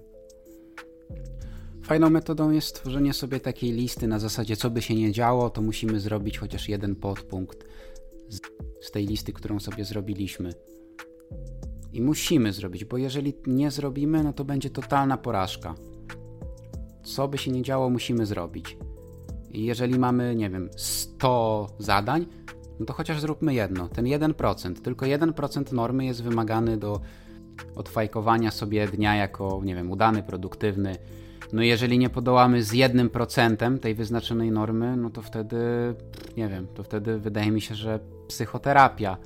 Fajną 1.83 2.09
metodą 2.09 2.51
jest 2.51 2.67
stworzenie 2.67 3.13
sobie 3.13 3.39
takiej 3.39 3.71
listy 3.71 4.07
na 4.07 4.19
zasadzie, 4.19 4.55
co 4.55 4.69
by 4.69 4.81
się 4.81 4.95
nie 4.95 5.11
działo, 5.11 5.49
to 5.49 5.61
musimy 5.61 5.99
zrobić 5.99 6.37
chociaż 6.37 6.69
jeden 6.69 6.95
podpunkt 6.95 7.65
z, 8.81 8.91
tej 8.91 9.05
listy, 9.05 9.33
którą 9.33 9.59
sobie 9.59 9.85
zrobiliśmy. 9.85 10.53
I 11.93 12.01
musimy 12.01 12.53
zrobić, 12.53 12.85
bo 12.85 12.97
jeżeli 12.97 13.33
nie 13.47 13.71
zrobimy, 13.71 14.23
no 14.23 14.33
to 14.33 14.45
będzie 14.45 14.69
totalna 14.69 15.17
porażka. 15.17 15.75
Co 17.03 17.27
by 17.27 17.37
się 17.37 17.51
nie 17.51 17.61
działo, 17.61 17.89
musimy 17.89 18.25
zrobić. 18.25 18.77
I 19.51 19.65
jeżeli 19.65 19.99
mamy, 19.99 20.35
nie 20.35 20.49
wiem, 20.49 20.69
100 20.77 21.67
zadań, 21.79 22.25
no 22.79 22.85
to 22.85 22.93
chociaż 22.93 23.21
zróbmy 23.21 23.53
jedno, 23.53 23.89
ten 23.89 24.05
1%. 24.05 24.81
Tylko 24.81 25.05
1% 25.05 25.73
normy 25.73 26.05
jest 26.05 26.23
wymagany 26.23 26.77
do 26.77 27.01
odfajkowania 27.75 28.51
sobie 28.51 28.87
dnia 28.87 29.15
jako, 29.15 29.61
nie 29.63 29.75
wiem, 29.75 29.91
udany, 29.91 30.23
produktywny 30.23 30.95
no 31.53 31.61
jeżeli 31.61 31.99
nie 31.99 32.09
podołamy 32.09 32.63
z 32.63 32.73
jednym 32.73 33.09
procentem 33.09 33.79
tej 33.79 33.95
wyznaczonej 33.95 34.51
normy, 34.51 34.97
no 34.97 35.09
to 35.09 35.21
wtedy, 35.21 35.57
nie 36.37 36.47
wiem, 36.47 36.67
to 36.67 36.83
wtedy 36.83 37.19
wydaje 37.19 37.51
mi 37.51 37.61
się, 37.61 37.75
że 37.75 37.99
psychoterapia 38.27 39.17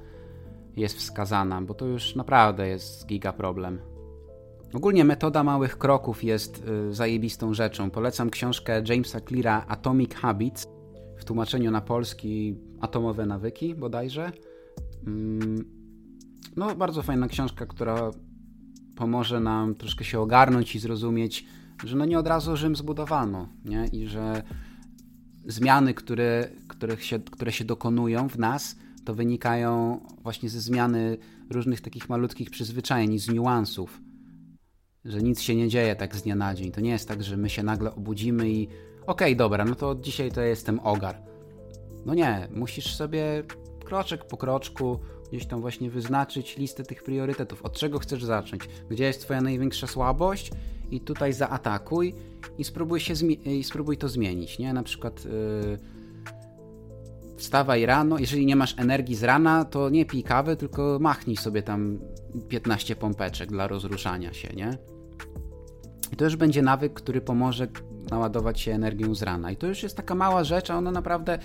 jest 0.76 0.98
wskazana, 0.98 1.62
bo 1.62 1.74
to 1.74 1.86
już 1.86 2.15
naprawdę 2.15 2.67
jest 2.67 3.06
giga 3.06 3.34
problem. 3.34 3.80
Ogólnie 4.74 5.06
metoda 5.06 5.44
małych 5.44 5.78
kroków 5.78 6.24
jest 6.24 6.63
y, 6.89 6.94
zajebistą 6.94 7.54
rzeczą. 7.54 7.89
Polecam 7.89 8.30
książkę 8.30 8.84
Jamesa 8.89 9.20
Cleara 9.22 9.65
Atomic 9.67 10.15
Habits 10.15 10.67
w 11.17 11.26
tłumaczeniu 11.26 11.72
na 11.72 11.82
polski 11.82 12.58
Atomowe 12.82 13.26
nawyki 13.26 13.76
bodajże. 13.76 14.32
Mm, 15.08 15.81
no, 16.56 16.76
bardzo 16.76 17.04
fajna 17.04 17.28
książka, 17.28 17.66
która 17.66 18.12
pomoże 18.96 19.40
nam 19.40 19.76
troszkę 19.76 20.04
się 20.04 20.20
ogarnąć 20.20 20.76
i 20.76 20.80
zrozumieć, 20.80 21.46
że 21.86 21.98
no 21.98 22.06
nie 22.06 22.20
od 22.20 22.28
razu 22.28 22.58
Rzym 22.58 22.76
zbudowano, 22.76 23.50
nie? 23.66 23.86
I 23.92 24.08
że 24.08 24.44
zmiany, 25.46 25.94
które, 25.94 26.50
których 26.68 27.04
się, 27.04 27.20
które 27.20 27.52
się 27.52 27.66
dokonują 27.66 28.30
w 28.30 28.40
nas, 28.40 28.76
to 29.06 29.14
wynikają 29.14 30.00
właśnie 30.24 30.50
ze 30.50 30.62
zmiany 30.62 31.18
różnych 31.50 31.82
takich 31.82 32.10
malutkich 32.10 32.50
przyzwyczajeń, 32.50 33.20
z 33.20 33.30
niuansów. 33.30 34.02
Że 35.06 35.22
nic 35.22 35.42
się 35.42 35.56
nie 35.56 35.70
dzieje 35.70 35.96
tak 35.96 36.16
z 36.16 36.22
dnia 36.22 36.36
na 36.36 36.56
dzień. 36.56 36.72
To 36.72 36.82
nie 36.82 36.90
jest 36.90 37.08
tak, 37.08 37.24
że 37.24 37.38
my 37.38 37.50
się 37.50 37.64
nagle 37.64 37.96
obudzimy 37.96 38.50
i 38.50 38.68
okej, 38.68 38.78
okay, 39.06 39.36
dobra, 39.36 39.66
no 39.66 39.76
to 39.76 39.96
dzisiaj 39.96 40.32
to 40.32 40.42
jestem 40.42 40.80
ogar. 40.80 41.22
No 42.06 42.14
nie, 42.14 42.48
musisz 42.56 42.96
sobie 42.96 43.44
kroczek 43.86 44.26
po 44.26 44.38
kroczku 44.38 45.00
gdzieś 45.32 45.46
tam 45.46 45.62
właśnie 45.62 45.89
wyznaczyć 45.89 46.58
listę 46.58 46.84
tych 46.84 47.04
priorytetów. 47.04 47.65
Od 47.65 47.74
czego 47.74 48.00
chcesz 48.00 48.24
zacząć? 48.24 48.62
Gdzie 48.89 49.04
jest 49.04 49.22
twoja 49.22 49.41
największa 49.41 49.88
słabość 49.88 50.52
i 50.91 51.00
tutaj 51.00 51.34
zaatakuj 51.34 52.15
i 52.58 52.63
spróbuj, 52.63 53.00
się 53.00 53.13
i 53.46 53.63
spróbuj 53.63 53.98
to 53.98 54.10
zmienić, 54.10 54.60
nie? 54.60 54.74
Na 54.74 54.84
przykład 54.84 55.26
yy, 55.26 55.32
wstawaj 57.38 57.86
rano, 57.86 58.20
jeżeli 58.20 58.46
nie 58.46 58.56
masz 58.56 58.80
energii 58.80 59.15
z 59.15 59.24
rana, 59.24 59.65
to 59.65 59.89
nie 59.89 60.06
pij 60.06 60.24
kawy, 60.24 60.56
tylko 60.56 60.98
machnij 61.02 61.38
sobie 61.38 61.63
tam 61.63 62.00
15 62.50 62.96
pompeczek 62.96 63.50
dla 63.50 63.67
rozruszania 63.67 64.34
się, 64.34 64.50
nie? 64.56 64.78
I 66.13 66.15
to 66.15 66.24
już 66.24 66.36
będzie 66.36 66.62
nawyk, 66.62 66.94
który 66.94 67.22
pomoże 67.22 67.67
naładować 68.12 68.62
się 68.62 68.72
energią 68.72 69.15
z 69.15 69.22
rana. 69.22 69.52
I 69.52 69.58
to 69.58 69.67
już 69.67 69.84
jest 69.84 69.98
taka 69.98 70.15
mała 70.15 70.44
rzecz, 70.44 70.70
a 70.70 70.78
ona 70.78 70.91
naprawdę 70.91 71.39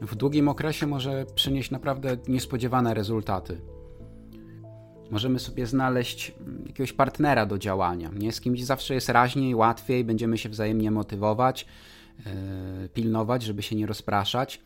w 0.00 0.14
długim 0.14 0.48
okresie 0.48 0.86
może 0.86 1.26
przynieść 1.34 1.70
naprawdę 1.70 2.16
niespodziewane 2.28 2.94
rezultaty 2.94 3.60
możemy 5.10 5.38
sobie 5.38 5.66
znaleźć 5.66 6.32
mm, 6.40 6.64
jakiegoś 6.66 6.92
partnera 6.92 7.46
do 7.46 7.58
działania. 7.58 8.10
Nie? 8.18 8.32
Z 8.32 8.40
kimś 8.40 8.64
zawsze 8.64 8.94
jest 8.94 9.08
raźniej, 9.08 9.54
łatwiej, 9.54 10.04
będziemy 10.04 10.38
się 10.38 10.48
wzajemnie 10.48 10.90
motywować, 10.90 11.66
yy, 12.18 12.88
pilnować, 12.88 13.42
żeby 13.42 13.62
się 13.62 13.76
nie 13.76 13.86
rozpraszać. 13.86 14.60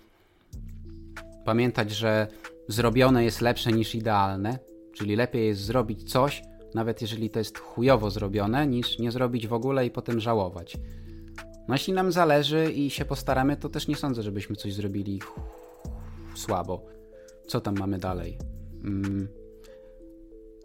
Pamiętać, 1.45 1.91
że 1.91 2.27
zrobione 2.69 3.25
jest 3.25 3.41
lepsze 3.41 3.73
niż 3.73 3.95
idealne, 3.95 4.59
czyli 4.95 5.17
lepiej 5.17 5.47
jest 5.47 5.61
zrobić 5.61 6.11
coś, 6.11 6.43
nawet 6.75 7.03
jeżeli 7.03 7.31
to 7.31 7.39
jest 7.39 7.59
chujowo 7.59 8.11
zrobione, 8.11 8.67
niż 8.67 8.99
nie 8.99 9.11
zrobić 9.11 9.47
w 9.47 9.53
ogóle 9.53 9.87
i 9.87 9.91
potem 9.91 10.21
żałować. 10.21 10.77
No 11.69 11.75
jeśli 11.75 11.93
nam 11.93 12.13
zależy 12.13 12.73
i 12.73 12.91
się 12.91 13.05
postaramy, 13.05 13.57
to 13.57 13.69
też 13.69 13.89
nie 13.89 13.97
sądzę, 13.97 14.23
żebyśmy 14.23 14.57
coś 14.57 14.75
zrobili 14.75 15.21
słabo. 16.35 16.87
Co 17.47 17.61
tam 17.61 17.79
mamy 17.79 17.99
dalej? 17.99 18.39
Mm. 18.85 19.29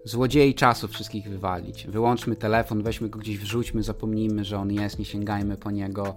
Złodziei 0.06 0.56
czasu 0.56 0.88
wszystkich 0.88 1.30
wywalić. 1.30 1.88
Wyłączmy 1.88 2.36
telefon, 2.36 2.84
weźmy 2.84 3.10
go 3.10 3.20
gdzieś, 3.20 3.38
wrzućmy, 3.38 3.84
zapomnijmy, 3.84 4.44
że 4.44 4.58
on 4.58 4.72
jest, 4.72 5.00
nie 5.00 5.06
sięgajmy 5.06 5.58
po 5.58 5.72
niego. 5.72 6.16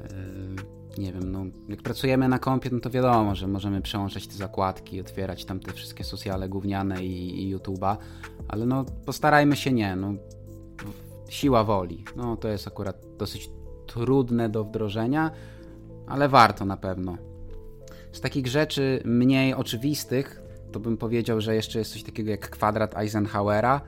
Yy, 0.00 0.80
nie 0.98 1.12
wiem, 1.12 1.32
no, 1.32 1.44
jak 1.68 1.82
pracujemy 1.82 2.28
na 2.28 2.38
kompie, 2.38 2.70
no 2.72 2.80
to 2.80 2.90
wiadomo, 2.90 3.34
że 3.34 3.46
możemy 3.46 3.82
przełączać 3.82 4.26
te 4.26 4.34
zakładki, 4.34 5.00
otwierać 5.00 5.44
tam 5.44 5.60
te 5.60 5.72
wszystkie 5.72 6.04
socjale 6.04 6.48
gówniane 6.48 7.04
i, 7.04 7.42
i 7.42 7.56
YouTube'a, 7.56 7.96
ale 8.48 8.66
no 8.66 8.84
postarajmy 9.06 9.56
się 9.56 9.72
nie, 9.72 9.96
no 9.96 10.14
siła 11.28 11.64
woli. 11.64 12.04
No 12.16 12.36
to 12.36 12.48
jest 12.48 12.66
akurat 12.66 13.06
dosyć 13.18 13.50
trudne 13.92 14.48
do 14.48 14.64
wdrożenia, 14.64 15.30
ale 16.06 16.28
warto 16.28 16.64
na 16.64 16.76
pewno. 16.76 17.16
Z 18.12 18.20
takich 18.20 18.46
rzeczy 18.46 19.02
mniej 19.04 19.54
oczywistych, 19.54 20.42
to 20.72 20.80
bym 20.80 20.96
powiedział, 20.96 21.40
że 21.40 21.54
jeszcze 21.54 21.78
jest 21.78 21.92
coś 21.92 22.02
takiego 22.02 22.30
jak 22.30 22.50
kwadrat 22.50 22.96
Eisenhowera, 22.96 23.80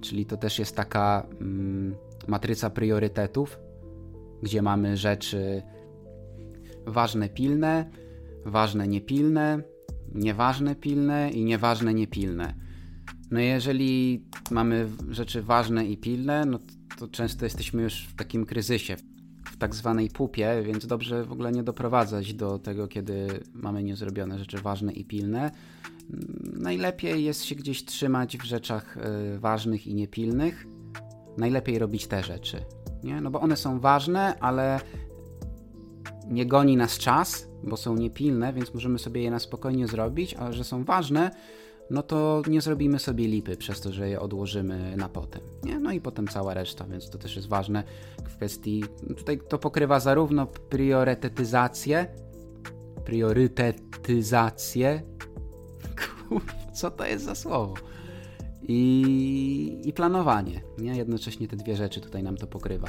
czyli 0.00 0.26
to 0.26 0.36
też 0.36 0.58
jest 0.58 0.76
taka 0.76 1.26
mm, 1.40 1.94
matryca 2.28 2.70
priorytetów, 2.70 3.58
gdzie 4.42 4.62
mamy 4.62 4.96
rzeczy 4.96 5.62
ważne, 6.86 7.28
pilne, 7.28 7.90
ważne, 8.46 8.88
niepilne, 8.88 9.62
nieważne, 10.14 10.74
pilne 10.74 11.30
i 11.30 11.44
nieważne, 11.44 11.94
niepilne. 11.94 12.54
No 13.30 13.40
jeżeli 13.40 14.24
mamy 14.50 14.88
rzeczy 15.08 15.42
ważne 15.42 15.86
i 15.86 15.96
pilne, 15.96 16.44
no 16.44 16.58
to 16.98 17.08
często 17.08 17.44
jesteśmy 17.44 17.82
już 17.82 18.06
w 18.06 18.16
takim 18.16 18.46
kryzysie, 18.46 18.96
tak 19.58 19.74
zwanej 19.74 20.10
pupie, 20.10 20.62
więc 20.62 20.86
dobrze 20.86 21.24
w 21.24 21.32
ogóle 21.32 21.52
nie 21.52 21.62
doprowadzać 21.62 22.34
do 22.34 22.58
tego, 22.58 22.88
kiedy 22.88 23.40
mamy 23.54 23.82
niezrobione 23.82 24.38
rzeczy 24.38 24.58
ważne 24.58 24.92
i 24.92 25.04
pilne. 25.04 25.50
Najlepiej 26.52 27.24
jest 27.24 27.44
się 27.44 27.54
gdzieś 27.54 27.84
trzymać 27.84 28.36
w 28.36 28.44
rzeczach 28.44 28.96
y, 28.96 29.38
ważnych 29.38 29.86
i 29.86 29.94
niepilnych. 29.94 30.66
Najlepiej 31.38 31.78
robić 31.78 32.06
te 32.06 32.22
rzeczy, 32.22 32.64
nie? 33.04 33.20
No 33.20 33.30
bo 33.30 33.40
one 33.40 33.56
są 33.56 33.80
ważne, 33.80 34.38
ale 34.40 34.80
nie 36.26 36.46
goni 36.46 36.76
nas 36.76 36.98
czas, 36.98 37.48
bo 37.64 37.76
są 37.76 37.94
niepilne, 37.94 38.52
więc 38.52 38.74
możemy 38.74 38.98
sobie 38.98 39.22
je 39.22 39.30
na 39.30 39.38
spokojnie 39.38 39.86
zrobić, 39.86 40.34
a 40.34 40.52
że 40.52 40.64
są 40.64 40.84
ważne, 40.84 41.30
no 41.90 42.02
to 42.02 42.42
nie 42.48 42.60
zrobimy 42.60 42.98
sobie 42.98 43.28
lipy 43.28 43.56
przez 43.56 43.80
to, 43.80 43.92
że 43.92 44.08
je 44.08 44.20
odłożymy 44.20 44.96
na 44.96 45.08
potem. 45.08 45.42
Nie? 45.62 45.80
No 45.80 45.92
i 45.92 46.00
potem 46.00 46.28
cała 46.28 46.54
reszta, 46.54 46.84
więc 46.84 47.10
to 47.10 47.18
też 47.18 47.36
jest 47.36 47.48
ważne 47.48 47.84
w 48.24 48.36
kwestii. 48.36 48.84
Tutaj 49.16 49.40
to 49.48 49.58
pokrywa 49.58 50.00
zarówno 50.00 50.46
priorytetyzację, 50.46 52.06
priorytetyzację. 53.04 55.02
co 56.78 56.90
to 56.90 57.06
jest 57.06 57.24
za 57.24 57.34
słowo? 57.34 57.74
I, 58.62 59.82
i 59.84 59.92
planowanie. 59.92 60.60
Nie? 60.78 60.96
Jednocześnie 60.96 61.48
te 61.48 61.56
dwie 61.56 61.76
rzeczy 61.76 62.00
tutaj 62.00 62.22
nam 62.22 62.36
to 62.36 62.46
pokrywa. 62.46 62.88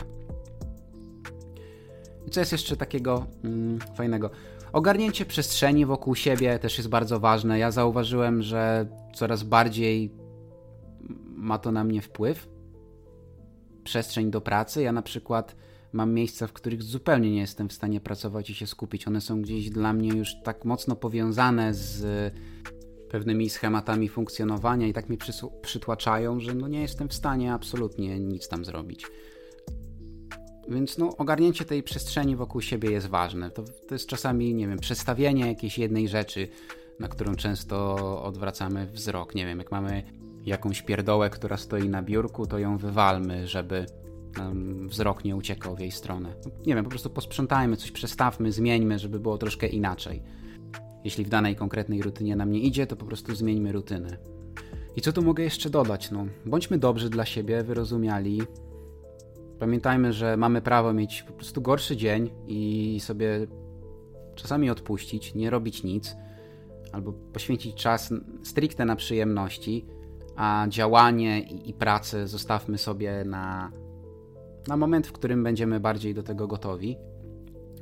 I 2.28 2.30
co 2.30 2.40
jest 2.40 2.52
jeszcze 2.52 2.78
takiego 2.78 3.26
mm, 3.44 3.80
fajnego? 3.80 4.30
Ogarnięcie 4.74 5.26
przestrzeni 5.26 5.86
wokół 5.86 6.16
siebie 6.16 6.60
też 6.60 6.78
jest 6.78 6.90
bardzo 6.90 7.20
ważne. 7.20 7.60
Ja 7.60 7.72
zauważyłem, 7.72 8.42
że 8.42 8.88
coraz 9.16 9.44
bardziej 9.44 10.12
ma 11.36 11.58
to 11.58 11.72
na 11.72 11.84
mnie 11.84 12.02
wpływ. 12.02 12.50
Przestrzeń 13.84 14.32
do 14.32 14.42
pracy. 14.42 14.82
Ja 14.82 14.92
na 14.92 15.02
przykład 15.02 15.56
mam 15.94 16.14
miejsca, 16.14 16.48
w 16.48 16.54
których 16.54 16.84
zupełnie 16.84 17.32
nie 17.32 17.40
jestem 17.40 17.70
w 17.70 17.74
stanie 17.74 18.00
pracować 18.00 18.50
i 18.50 18.56
się 18.56 18.68
skupić. 18.68 19.08
One 19.08 19.22
są 19.22 19.42
gdzieś 19.42 19.70
dla 19.70 19.94
mnie 19.94 20.10
już 20.10 20.36
tak 20.44 20.66
mocno 20.66 20.96
powiązane 20.96 21.74
z 21.74 22.34
pewnymi 23.10 23.50
schematami 23.50 24.10
funkcjonowania 24.10 24.88
i 24.88 24.94
tak 24.94 25.10
mnie 25.10 25.18
przytłaczają, 25.62 26.40
że 26.40 26.54
no 26.54 26.68
nie 26.68 26.82
jestem 26.82 27.10
w 27.10 27.14
stanie 27.14 27.54
absolutnie 27.54 28.20
nic 28.20 28.48
tam 28.48 28.66
zrobić. 28.66 29.06
Więc 30.70 30.98
no, 30.98 31.18
ogarnięcie 31.18 31.66
tej 31.66 31.84
przestrzeni 31.84 32.36
wokół 32.36 32.62
siebie 32.62 32.92
jest 32.92 33.08
ważne. 33.08 33.52
To, 33.52 33.64
to 33.64 33.96
jest 33.96 34.08
czasami, 34.08 34.54
nie 34.54 34.68
wiem, 34.68 34.80
przestawienie 34.80 35.48
jakiejś 35.48 35.78
jednej 35.78 36.08
rzeczy, 36.08 36.48
na 37.00 37.08
którą 37.08 37.36
często 37.36 37.96
odwracamy 38.24 38.86
wzrok. 38.86 39.36
Nie 39.36 39.46
wiem, 39.46 39.60
jak 39.60 39.72
mamy 39.72 40.04
jakąś 40.46 40.82
pierdołę, 40.82 41.30
która 41.30 41.58
stoi 41.58 41.90
na 41.90 42.04
biurku, 42.04 42.48
to 42.48 42.60
ją 42.60 42.78
wywalmy, 42.78 43.48
żeby 43.48 43.86
wzrok 44.86 45.24
nie 45.26 45.36
uciekał 45.36 45.76
w 45.76 45.80
jej 45.80 45.92
stronę. 45.92 46.34
Nie 46.66 46.76
wiem, 46.76 46.84
po 46.84 46.90
prostu 46.90 47.10
posprzątajmy, 47.10 47.78
coś 47.78 47.92
przestawmy, 47.92 48.52
zmieńmy, 48.52 49.00
żeby 49.00 49.20
było 49.20 49.38
troszkę 49.38 49.68
inaczej. 49.68 50.24
Jeśli 51.04 51.26
w 51.26 51.30
danej 51.30 51.56
konkretnej 51.56 52.02
rutynie 52.02 52.36
nam 52.36 52.52
nie 52.52 52.60
idzie, 52.60 52.88
to 52.88 52.96
po 52.96 53.06
prostu 53.06 53.36
zmieńmy 53.36 53.72
rutynę. 53.72 54.18
I 54.96 55.02
co 55.02 55.14
tu 55.14 55.22
mogę 55.22 55.44
jeszcze 55.44 55.70
dodać? 55.70 56.12
No, 56.12 56.26
bądźmy 56.46 56.78
dobrzy 56.78 57.10
dla 57.10 57.26
siebie, 57.26 57.64
wyrozumiali, 57.64 58.42
Pamiętajmy, 59.60 60.14
że 60.14 60.38
mamy 60.38 60.62
prawo 60.62 60.94
mieć 60.94 61.24
po 61.24 61.34
prostu 61.34 61.62
gorszy 61.62 61.98
dzień 61.98 62.30
i 62.48 63.00
sobie 63.00 63.48
czasami 64.36 64.70
odpuścić, 64.70 65.36
nie 65.36 65.50
robić 65.50 65.84
nic, 65.84 66.16
albo 66.92 67.14
poświęcić 67.14 67.76
czas 67.76 68.14
stricte 68.44 68.86
na 68.86 68.96
przyjemności, 68.96 69.86
a 70.36 70.66
działanie 70.70 71.42
i, 71.42 71.74
pracę 71.74 72.28
zostawmy 72.28 72.78
sobie 72.78 73.24
na, 73.26 73.72
na 74.68 74.78
moment, 74.78 75.08
w 75.08 75.12
którym 75.12 75.44
będziemy 75.44 75.80
bardziej 75.80 76.14
do 76.14 76.24
tego 76.24 76.48
gotowi, 76.48 76.98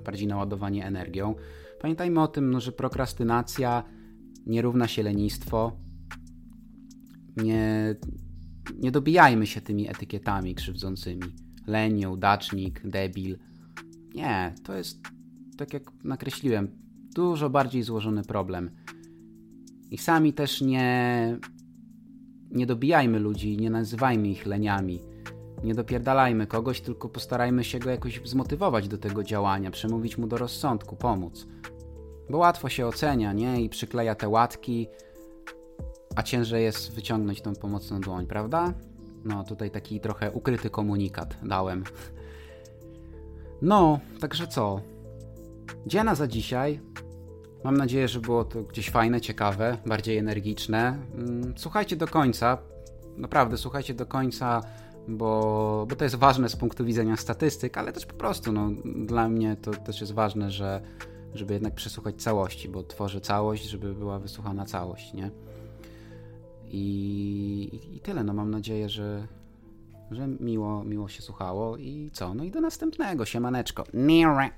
bardziej 0.06 0.28
naładowani 0.28 0.82
energią. 0.82 1.36
Pamiętajmy 1.82 2.22
o 2.22 2.28
tym, 2.28 2.52
no, 2.52 2.60
że 2.60 2.72
prokrastynacja 2.72 3.84
nie 4.46 4.62
równa 4.62 4.88
się 4.88 5.04
lenistwo. 5.04 5.72
Nie, 7.38 7.96
nie 8.76 8.92
dobijajmy 8.92 9.48
się 9.48 9.62
tymi 9.62 9.90
etykietami 9.90 10.56
krzywdzącymi 10.56 11.47
leń, 11.68 11.94
nieudacznik, 11.94 12.82
debil. 12.88 13.38
Nie, 14.16 14.56
to 14.64 14.76
jest, 14.76 15.02
tak 15.58 15.74
jak 15.74 15.84
nakreśliłem, 16.04 16.68
dużo 17.16 17.50
bardziej 17.50 17.84
złożony 17.84 18.24
problem. 18.24 18.72
I 19.92 19.98
sami 19.98 20.34
też 20.34 20.62
nie, 20.62 21.38
nie 22.52 22.66
dobijajmy 22.66 23.20
ludzi, 23.20 23.58
nie 23.58 23.70
nazywajmy 23.70 24.28
ich 24.28 24.46
leniami. 24.46 25.02
Nie 25.64 25.76
dopierdalajmy 25.76 26.48
kogoś, 26.48 26.82
tylko 26.82 27.10
postarajmy 27.10 27.64
się 27.64 27.80
go 27.80 27.90
jakoś 27.90 28.22
zmotywować 28.26 28.88
do 28.88 28.98
tego 28.98 29.24
działania, 29.24 29.72
przemówić 29.72 30.18
mu 30.18 30.28
do 30.28 30.38
rozsądku, 30.38 30.96
pomóc. 30.96 31.48
Bo 32.30 32.38
łatwo 32.38 32.70
się 32.70 32.88
ocenia, 32.88 33.34
nie? 33.34 33.62
I 33.62 33.70
przykleja 33.70 34.16
te 34.16 34.30
łatki, 34.30 34.88
a 36.16 36.24
ciężej 36.24 36.64
jest 36.64 36.96
wyciągnąć 36.96 37.42
tą 37.42 37.56
pomocną 37.56 38.02
dłoń, 38.02 38.28
prawda? 38.28 38.74
No, 39.28 39.44
tutaj 39.44 39.72
taki 39.72 40.00
trochę 40.00 40.32
ukryty 40.32 40.70
komunikat 40.70 41.38
dałem. 41.44 41.84
No, 43.62 44.00
także 44.20 44.48
co? 44.48 44.82
Dziena 45.86 46.16
za 46.16 46.28
dzisiaj. 46.28 46.80
Mam 47.64 47.78
nadzieję, 47.78 48.08
że 48.08 48.20
było 48.20 48.46
to 48.46 48.64
gdzieś 48.64 48.90
fajne, 48.90 49.22
ciekawe, 49.22 49.78
bardziej 49.86 50.18
energiczne. 50.18 50.98
Mm, 51.16 51.54
słuchajcie 51.58 51.96
do 51.96 52.08
końca. 52.08 52.58
Naprawdę, 53.18 53.58
słuchajcie 53.58 53.94
do 53.94 54.06
końca, 54.06 54.62
bo, 55.08 55.86
bo 55.90 55.96
to 55.96 56.04
jest 56.04 56.16
ważne 56.16 56.50
z 56.50 56.56
punktu 56.56 56.86
widzenia 56.86 57.18
statystyk, 57.18 57.78
ale 57.78 57.94
też 57.94 58.06
po 58.06 58.14
prostu 58.14 58.52
no, 58.52 58.70
dla 59.06 59.30
mnie 59.30 59.56
to 59.56 59.72
też 59.72 60.02
jest 60.02 60.14
ważne, 60.14 60.52
że, 60.52 60.82
żeby 61.34 61.54
jednak 61.54 61.76
przesłuchać 61.76 62.16
całości, 62.16 62.70
bo 62.70 62.84
tworzę 62.84 63.22
całość, 63.22 63.64
żeby 63.64 63.94
była 63.94 64.20
wysłuchana 64.20 64.66
całość, 64.66 65.14
nie? 65.14 65.32
I, 66.72 67.80
i, 67.96 68.00
tyle. 68.00 68.24
No 68.24 68.34
mam 68.34 68.52
nadzieję, 68.52 68.90
że, 68.90 69.28
że 70.12 70.28
miło, 70.28 70.84
miło 70.84 71.08
się 71.08 71.22
słuchało 71.22 71.78
i 71.78 72.10
co? 72.14 72.34
No 72.34 72.44
i 72.44 72.52
do 72.52 72.62
następnego. 72.62 73.26
Siemaneczko. 73.26 73.84
Nire. 73.94 74.50